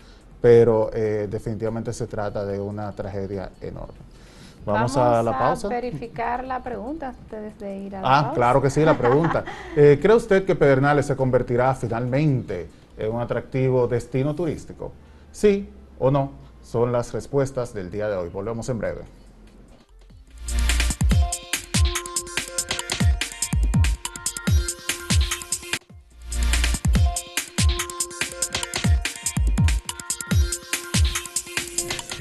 pero 0.42 0.92
eh, 0.94 1.28
definitivamente 1.30 1.94
se 1.94 2.08
trata 2.08 2.46
de 2.46 2.60
una 2.60 2.92
tragedia 2.92 3.52
enorme. 3.62 3.96
Vamos, 4.74 4.98
a 4.98 5.24
la 5.24 5.38
pausa. 5.38 5.68
verificar 5.68 6.44
la 6.44 6.62
pregunta 6.62 7.10
antes 7.10 7.58
de 7.60 7.78
ir 7.78 7.96
a 7.96 8.02
la 8.02 8.20
Ah, 8.20 8.32
claro 8.34 8.62
que 8.62 8.70
sí, 8.70 8.84
la 8.84 8.98
pregunta. 8.98 9.44
Eh, 9.76 10.00
¿Cree 10.02 10.16
usted 10.16 10.46
que 10.46 10.56
Pedernales 10.56 11.06
se 11.06 11.16
convertirá 11.16 11.74
finalmente 11.76 12.68
en 12.98 13.14
un 13.14 13.22
atractivo 13.22 13.88
destino 13.88 14.34
turístico? 14.34 14.92
¿Sí 15.32 15.70
o 16.00 16.10
no? 16.10 16.32
Son 16.64 16.92
las 16.92 17.14
respuestas 17.14 17.74
del 17.74 17.92
día 17.92 18.10
de 18.10 18.16
hoy. 18.16 18.30
Volvemos 18.30 18.68
en 18.70 18.80
breve. 18.80 19.02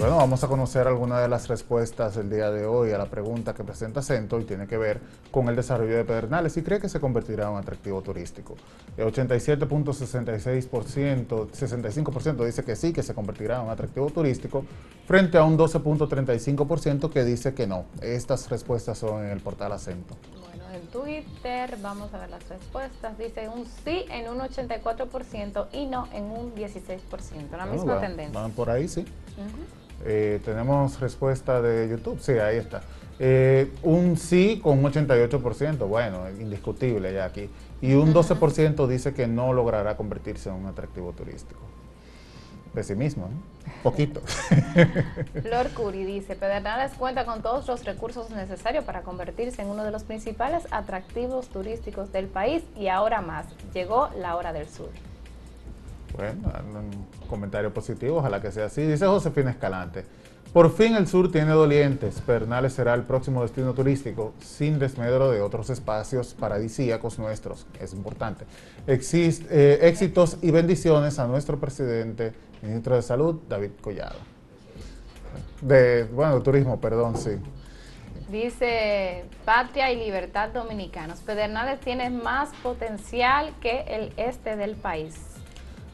Bueno, 0.07 0.21
vamos 0.21 0.45
a 0.45 0.47
conocer 0.47 0.87
algunas 0.87 1.21
de 1.21 1.27
las 1.27 1.49
respuestas 1.49 2.15
del 2.15 2.31
día 2.31 2.53
de 2.53 2.65
hoy 2.65 2.93
a 2.93 2.99
la 2.99 3.07
pregunta 3.07 3.55
que 3.55 3.65
presenta 3.65 4.03
Cento 4.03 4.39
y 4.39 4.45
tiene 4.45 4.69
que 4.69 4.79
ver 4.79 5.01
con 5.33 5.49
el 5.49 5.57
desarrollo 5.57 5.97
de 5.97 6.05
Pedernales 6.05 6.57
y 6.57 6.63
cree 6.63 6.81
que 6.81 6.89
se 6.89 7.01
convertirá 7.01 7.47
en 7.47 7.55
un 7.55 7.59
atractivo 7.59 8.01
turístico. 8.03 8.55
El 8.97 9.13
87.66%, 9.13 11.51
65% 11.51 12.45
dice 12.45 12.63
que 12.63 12.77
sí, 12.77 12.93
que 12.93 13.03
se 13.03 13.15
convertirá 13.15 13.57
en 13.57 13.63
un 13.63 13.71
atractivo 13.71 14.09
turístico, 14.11 14.65
frente 15.09 15.39
a 15.39 15.43
un 15.43 15.59
12.35% 15.59 17.11
que 17.11 17.25
dice 17.25 17.53
que 17.53 17.67
no. 17.67 17.87
Estas 18.01 18.49
respuestas 18.49 18.99
son 18.99 19.25
en 19.25 19.33
el 19.33 19.41
portal 19.41 19.73
Acento. 19.73 20.15
Bueno, 20.39 20.71
en 20.73 20.87
Twitter 20.87 21.77
vamos 21.83 22.15
a 22.15 22.19
ver 22.19 22.31
las 22.31 22.49
respuestas. 22.49 23.19
Dice 23.19 23.49
un 23.49 23.67
sí 23.85 24.05
en 24.09 24.29
un 24.29 24.39
84% 24.39 25.67
y 25.73 25.87
no 25.87 26.07
en 26.13 26.27
un 26.27 26.55
16%. 26.55 27.57
La 27.57 27.67
misma 27.67 28.01
tendencia. 28.01 28.41
Van 28.41 28.53
por 28.53 28.71
ahí, 28.71 28.87
sí. 28.87 29.05
Eh, 30.05 30.41
tenemos 30.45 31.01
respuesta 31.01 31.61
de 31.63 31.89
YouTube, 31.89 32.19
sí, 32.21 32.33
ahí 32.33 32.57
está. 32.57 32.83
Eh, 33.19 33.73
un 33.83 34.17
sí 34.17 34.61
con 34.63 34.85
un 34.85 34.93
88%, 34.93 35.87
bueno, 35.89 36.29
indiscutible 36.39 37.13
ya 37.13 37.25
aquí. 37.25 37.49
Y 37.81 37.95
un 37.95 38.13
12% 38.13 38.87
dice 38.87 39.15
que 39.15 39.27
no 39.27 39.53
logrará 39.53 39.97
convertirse 39.97 40.49
en 40.49 40.57
un 40.57 40.67
atractivo 40.67 41.13
turístico. 41.13 41.61
Pesimismo, 42.75 43.29
¿no? 43.29 43.57
Poquito. 43.83 44.21
Flor 45.43 45.71
Curi 45.71 46.05
dice, 46.05 46.37
Pedernales 46.37 46.93
cuenta 46.93 47.25
con 47.25 47.41
todos 47.41 47.67
los 47.67 47.85
recursos 47.85 48.31
necesarios 48.31 48.85
para 48.85 49.01
convertirse 49.01 49.63
en 49.63 49.69
uno 49.69 49.83
de 49.83 49.91
los 49.91 50.05
principales 50.05 50.67
atractivos 50.71 51.49
turísticos 51.49 52.13
del 52.13 52.27
país 52.27 52.63
y 52.77 52.89
ahora 52.89 53.23
más. 53.23 53.47
Llegó 53.73 54.11
la 54.19 54.37
hora 54.37 54.53
del 54.53 54.69
sur. 54.69 54.91
Bueno, 56.17 56.51
un 56.75 57.29
comentario 57.29 57.73
positivo, 57.73 58.19
ojalá 58.19 58.41
que 58.41 58.51
sea 58.51 58.67
así. 58.67 58.83
Dice 58.83 59.07
Josefina 59.07 59.51
Escalante. 59.51 60.05
Por 60.53 60.75
fin 60.75 60.95
el 60.95 61.07
sur 61.07 61.31
tiene 61.31 61.51
dolientes. 61.51 62.23
Pernales 62.23 62.73
será 62.73 62.95
el 62.95 63.03
próximo 63.03 63.43
destino 63.43 63.75
turístico, 63.75 64.33
sin 64.41 64.79
desmedro 64.79 65.31
de 65.31 65.43
otros 65.43 65.69
espacios 65.69 66.33
paradisíacos 66.33 67.19
nuestros. 67.19 67.67
Es 67.79 67.93
importante. 67.93 68.47
Exist, 68.87 69.43
eh, 69.51 69.81
éxitos 69.83 70.39
y 70.41 70.51
bendiciones 70.51 71.19
a 71.19 71.27
nuestro 71.27 71.61
presidente, 71.61 72.33
ministro 72.63 72.97
de 72.97 73.03
Salud, 73.03 73.41
David 73.49 73.73
Collado. 73.83 74.17
De, 75.61 76.05
bueno, 76.05 76.41
turismo, 76.41 76.81
perdón, 76.81 77.19
sí. 77.19 77.33
Dice 78.31 79.25
Patria 79.45 79.93
y 79.93 79.97
Libertad 79.97 80.49
Dominicanos. 80.49 81.21
Pedernales 81.21 81.81
tiene 81.81 82.09
más 82.09 82.49
potencial 82.63 83.53
que 83.61 83.83
el 83.83 84.13
este 84.17 84.57
del 84.57 84.75
país. 84.75 85.36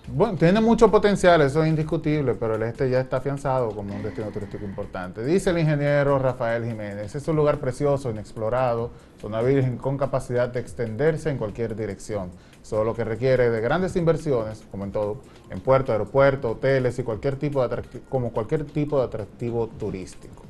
Bueno, 0.08 0.36
tiene 0.36 0.60
mucho 0.60 0.90
potencial, 0.90 1.40
eso 1.42 1.62
es 1.62 1.68
indiscutible, 1.68 2.34
pero 2.34 2.56
el 2.56 2.62
este 2.64 2.90
ya 2.90 3.00
está 3.00 3.18
afianzado 3.18 3.70
como 3.70 3.94
un 3.94 4.02
destino 4.02 4.30
turístico 4.30 4.64
importante. 4.64 5.24
Dice 5.24 5.50
el 5.50 5.58
ingeniero 5.58 6.18
Rafael 6.18 6.64
Jiménez, 6.64 7.14
es 7.14 7.28
un 7.28 7.36
lugar 7.36 7.60
precioso, 7.60 8.10
inexplorado, 8.10 8.90
zona 9.20 9.40
virgen 9.42 9.78
con 9.78 9.96
capacidad 9.96 10.48
de 10.48 10.58
extenderse 10.58 11.30
en 11.30 11.38
cualquier 11.38 11.76
dirección, 11.76 12.30
solo 12.62 12.94
que 12.94 13.04
requiere 13.04 13.48
de 13.48 13.60
grandes 13.60 13.94
inversiones, 13.94 14.64
como 14.72 14.84
en 14.84 14.92
todo, 14.92 15.22
en 15.50 15.60
puerto, 15.60 15.92
aeropuerto, 15.92 16.50
hoteles 16.50 16.98
y 16.98 17.04
cualquier 17.04 17.36
tipo 17.36 17.66
de 17.66 17.82
como 18.08 18.32
cualquier 18.32 18.64
tipo 18.64 18.98
de 18.98 19.04
atractivo 19.04 19.68
turístico. 19.68 20.41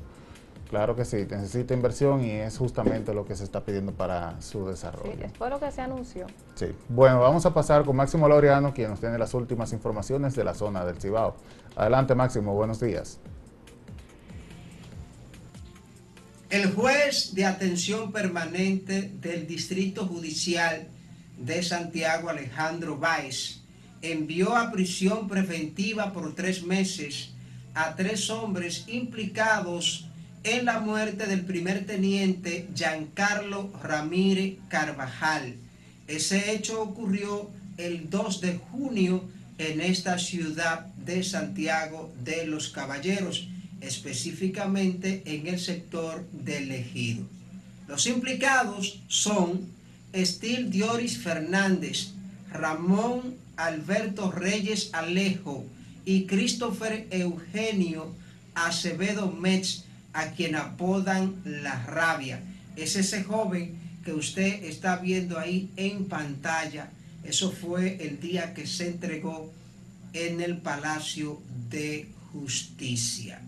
Claro 0.73 0.97
que 0.97 1.05
sí, 1.05 1.27
necesita 1.29 1.75
inversión 1.75 2.25
y 2.25 2.31
es 2.31 2.57
justamente 2.57 3.13
lo 3.13 3.27
que 3.27 3.37
se 3.37 3.45
está 3.45 3.63
pidiendo 3.63 3.93
para 3.93 4.41
su 4.41 4.67
desarrollo. 4.67 5.13
Sí, 5.13 5.31
fue 5.37 5.51
lo 5.51 5.61
que 5.61 5.71
se 5.71 5.83
anunció. 5.83 6.27
Sí. 6.55 6.69
Bueno, 6.89 7.21
vamos 7.21 7.45
a 7.45 7.53
pasar 7.53 7.85
con 7.85 7.95
Máximo 7.95 8.27
Laureano, 8.27 8.73
quien 8.73 8.89
nos 8.89 8.99
tiene 8.99 9.19
las 9.19 9.35
últimas 9.35 9.75
informaciones 9.75 10.35
de 10.35 10.45
la 10.45 10.55
zona 10.55 10.83
del 10.87 10.99
Cibao. 10.99 11.37
Adelante, 11.77 12.15
Máximo, 12.15 12.55
buenos 12.55 12.81
días. 12.81 13.19
El 16.49 16.73
juez 16.73 17.35
de 17.35 17.45
atención 17.45 18.11
permanente 18.11 19.13
del 19.21 19.47
Distrito 19.47 20.07
Judicial 20.07 20.89
de 21.37 21.63
Santiago, 21.63 22.31
Alejandro 22.31 22.97
Báez, 22.97 23.61
envió 24.01 24.57
a 24.57 24.73
prisión 24.73 25.29
preventiva 25.29 26.15
por 26.15 26.35
tres 26.35 26.63
meses 26.63 27.35
a 27.75 27.95
tres 27.95 28.31
hombres 28.31 28.85
implicados 28.89 30.09
en 30.45 30.65
la 30.65 30.81
muerte 30.81 31.27
del 31.27 31.45
primer 31.45 31.87
teniente 31.87 32.69
Giancarlo 32.75 33.73
Ramírez 33.83 34.55
Carvajal. 34.69 35.55
Ese 36.09 36.53
hecho 36.53 36.83
ocurrió 36.83 37.51
el 37.77 38.11
2 38.11 38.41
de 38.41 38.59
junio 38.59 39.25
en 39.59 39.81
esta 39.81 40.19
ciudad 40.19 40.87
de 40.97 41.23
Santiago 41.23 42.13
de 42.25 42.47
los 42.47 42.69
Caballeros, 42.69 43.49
específicamente 43.81 45.23
en 45.27 45.47
el 45.47 45.61
sector 45.61 46.27
del 46.33 46.71
Ejido. 46.73 47.25
Los 47.89 48.07
implicados 48.07 49.01
son 49.09 49.67
Estil 50.13 50.71
Dioris 50.71 51.19
Fernández, 51.19 52.11
Ramón 52.51 53.37
Alberto 53.57 54.31
Reyes 54.31 54.91
Alejo 54.93 55.65
y 56.05 56.27
Christopher 56.27 57.07
Eugenio 57.11 58.15
Acevedo 58.55 59.31
Metz, 59.31 59.85
a 60.13 60.31
quien 60.31 60.57
apodan 60.57 61.41
la 61.45 61.85
rabia. 61.85 62.41
Es 62.77 62.97
ese 62.97 63.25
joven 63.25 63.79
que 64.05 64.13
usted 64.13 64.65
está 64.65 64.97
viendo 64.97 65.39
ahí 65.39 65.71
en 65.77 66.07
pantalla. 66.07 66.91
Eso 67.25 67.53
fue 67.53 68.05
el 68.05 68.21
día 68.21 68.53
que 68.55 68.67
se 68.67 68.89
entregó 68.89 69.53
en 70.13 70.41
el 70.41 70.59
Palacio 70.59 71.41
de 71.71 72.09
Justicia. 72.33 73.41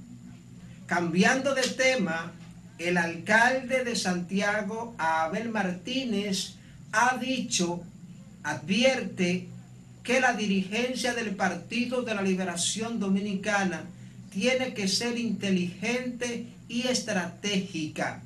Cambiando 0.87 1.55
de 1.55 1.63
tema, 1.63 2.33
el 2.79 2.97
alcalde 2.97 3.85
de 3.85 3.97
Santiago, 3.97 4.95
Abel 4.99 5.49
Martínez, 5.49 6.55
ha 6.93 7.17
dicho, 7.19 7.83
advierte 8.43 9.49
que 10.03 10.21
la 10.21 10.35
dirigencia 10.35 11.15
del 11.15 11.35
Partido 11.35 12.03
de 12.03 12.15
la 12.15 12.23
Liberación 12.23 13.01
Dominicana 13.01 13.85
tiene 14.31 14.75
que 14.75 14.89
ser 14.89 15.19
inteligente 15.19 16.47
y 16.69 16.89
estratégica, 16.89 18.23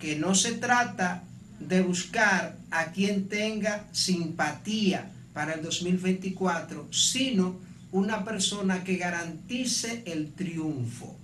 que 0.00 0.16
no 0.16 0.34
se 0.34 0.52
trata 0.52 1.22
de 1.60 1.82
buscar 1.82 2.56
a 2.70 2.92
quien 2.92 3.28
tenga 3.28 3.84
simpatía 3.92 5.10
para 5.32 5.54
el 5.54 5.62
2024, 5.62 6.92
sino 6.92 7.56
una 7.92 8.24
persona 8.24 8.84
que 8.84 8.96
garantice 8.96 10.02
el 10.06 10.32
triunfo. 10.32 11.16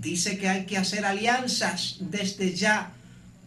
Dice 0.00 0.38
que 0.38 0.48
hay 0.48 0.66
que 0.66 0.78
hacer 0.78 1.04
alianzas 1.04 1.96
desde 2.00 2.54
ya 2.54 2.92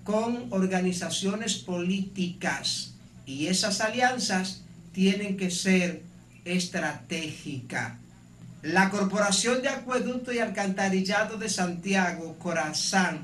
con 0.04 0.48
organizaciones 0.52 1.56
políticas 1.56 2.94
y 3.26 3.48
esas 3.48 3.82
alianzas 3.82 4.62
tienen 4.92 5.38
que 5.38 5.50
ser 5.50 6.04
estratégicas. 6.44 8.01
La 8.62 8.92
Corporación 8.92 9.64
de 9.64 9.70
Acueducto 9.70 10.32
y 10.32 10.38
Alcantarillado 10.38 11.40
de 11.40 11.50
Santiago, 11.50 12.38
Corazán, 12.38 13.22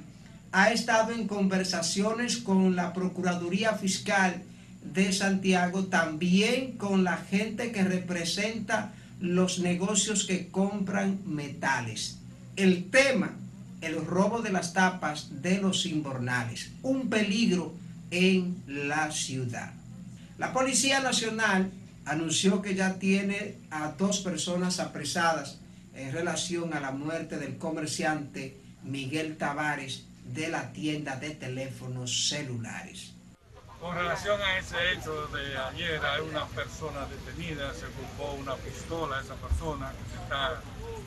ha 0.52 0.72
estado 0.72 1.12
en 1.12 1.28
conversaciones 1.28 2.38
con 2.38 2.76
la 2.76 2.92
Procuraduría 2.92 3.74
Fiscal 3.74 4.42
de 4.82 5.14
Santiago, 5.14 5.86
también 5.86 6.72
con 6.72 7.04
la 7.04 7.18
gente 7.18 7.72
que 7.72 7.84
representa 7.84 8.94
los 9.20 9.60
negocios 9.60 10.26
que 10.26 10.48
compran 10.48 11.20
metales. 11.26 12.18
El 12.56 12.90
tema, 12.90 13.36
el 13.82 14.04
robo 14.04 14.42
de 14.42 14.52
las 14.52 14.74
tapas 14.74 15.44
de 15.44 15.60
los 15.60 15.86
inbornales, 15.86 16.72
un 16.82 17.10
peligro 17.10 17.76
en 18.10 18.56
la 18.66 19.12
ciudad. 19.12 19.72
La 20.40 20.52
Policía 20.52 21.00
Nacional 21.00 21.70
anunció 22.08 22.62
que 22.62 22.74
ya 22.74 23.00
tiene 23.00 23.60
a 23.70 23.90
dos 23.90 24.20
personas 24.20 24.80
apresadas 24.80 25.60
en 25.94 26.14
relación 26.14 26.74
a 26.74 26.80
la 26.80 26.92
muerte 26.92 27.38
del 27.38 27.58
comerciante 27.58 28.58
Miguel 28.84 29.38
Tavares 29.38 30.06
de 30.24 30.48
la 30.48 30.72
tienda 30.72 31.18
de 31.18 31.32
teléfonos 31.32 32.30
celulares. 32.30 33.14
Con 33.82 33.96
relación 33.96 34.42
a 34.42 34.58
ese 34.58 34.76
hecho 34.94 35.28
de 35.28 35.58
ayer, 35.58 36.00
hay 36.04 36.22
una 36.22 36.46
persona 36.48 37.06
detenida, 37.08 37.74
se 37.74 37.86
ocupó 37.86 38.34
una 38.40 38.56
pistola 38.56 39.20
a 39.20 39.22
esa 39.22 39.36
persona 39.36 39.92
que 39.92 40.10
se 40.10 40.24
está 40.24 40.62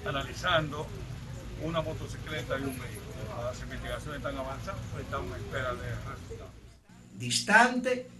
analizando, 0.07 0.87
una 1.63 1.81
motocicleta 1.81 2.59
y 2.59 2.63
un 2.63 2.79
vehículo. 2.79 3.45
Las 3.45 3.61
investigaciones 3.61 4.19
están 4.19 4.37
avanzando, 4.37 4.81
estamos 5.01 5.37
en 5.37 5.45
espera 5.45 5.75
de 5.75 5.91
resultados. 5.91 6.53
Distante 7.15 8.20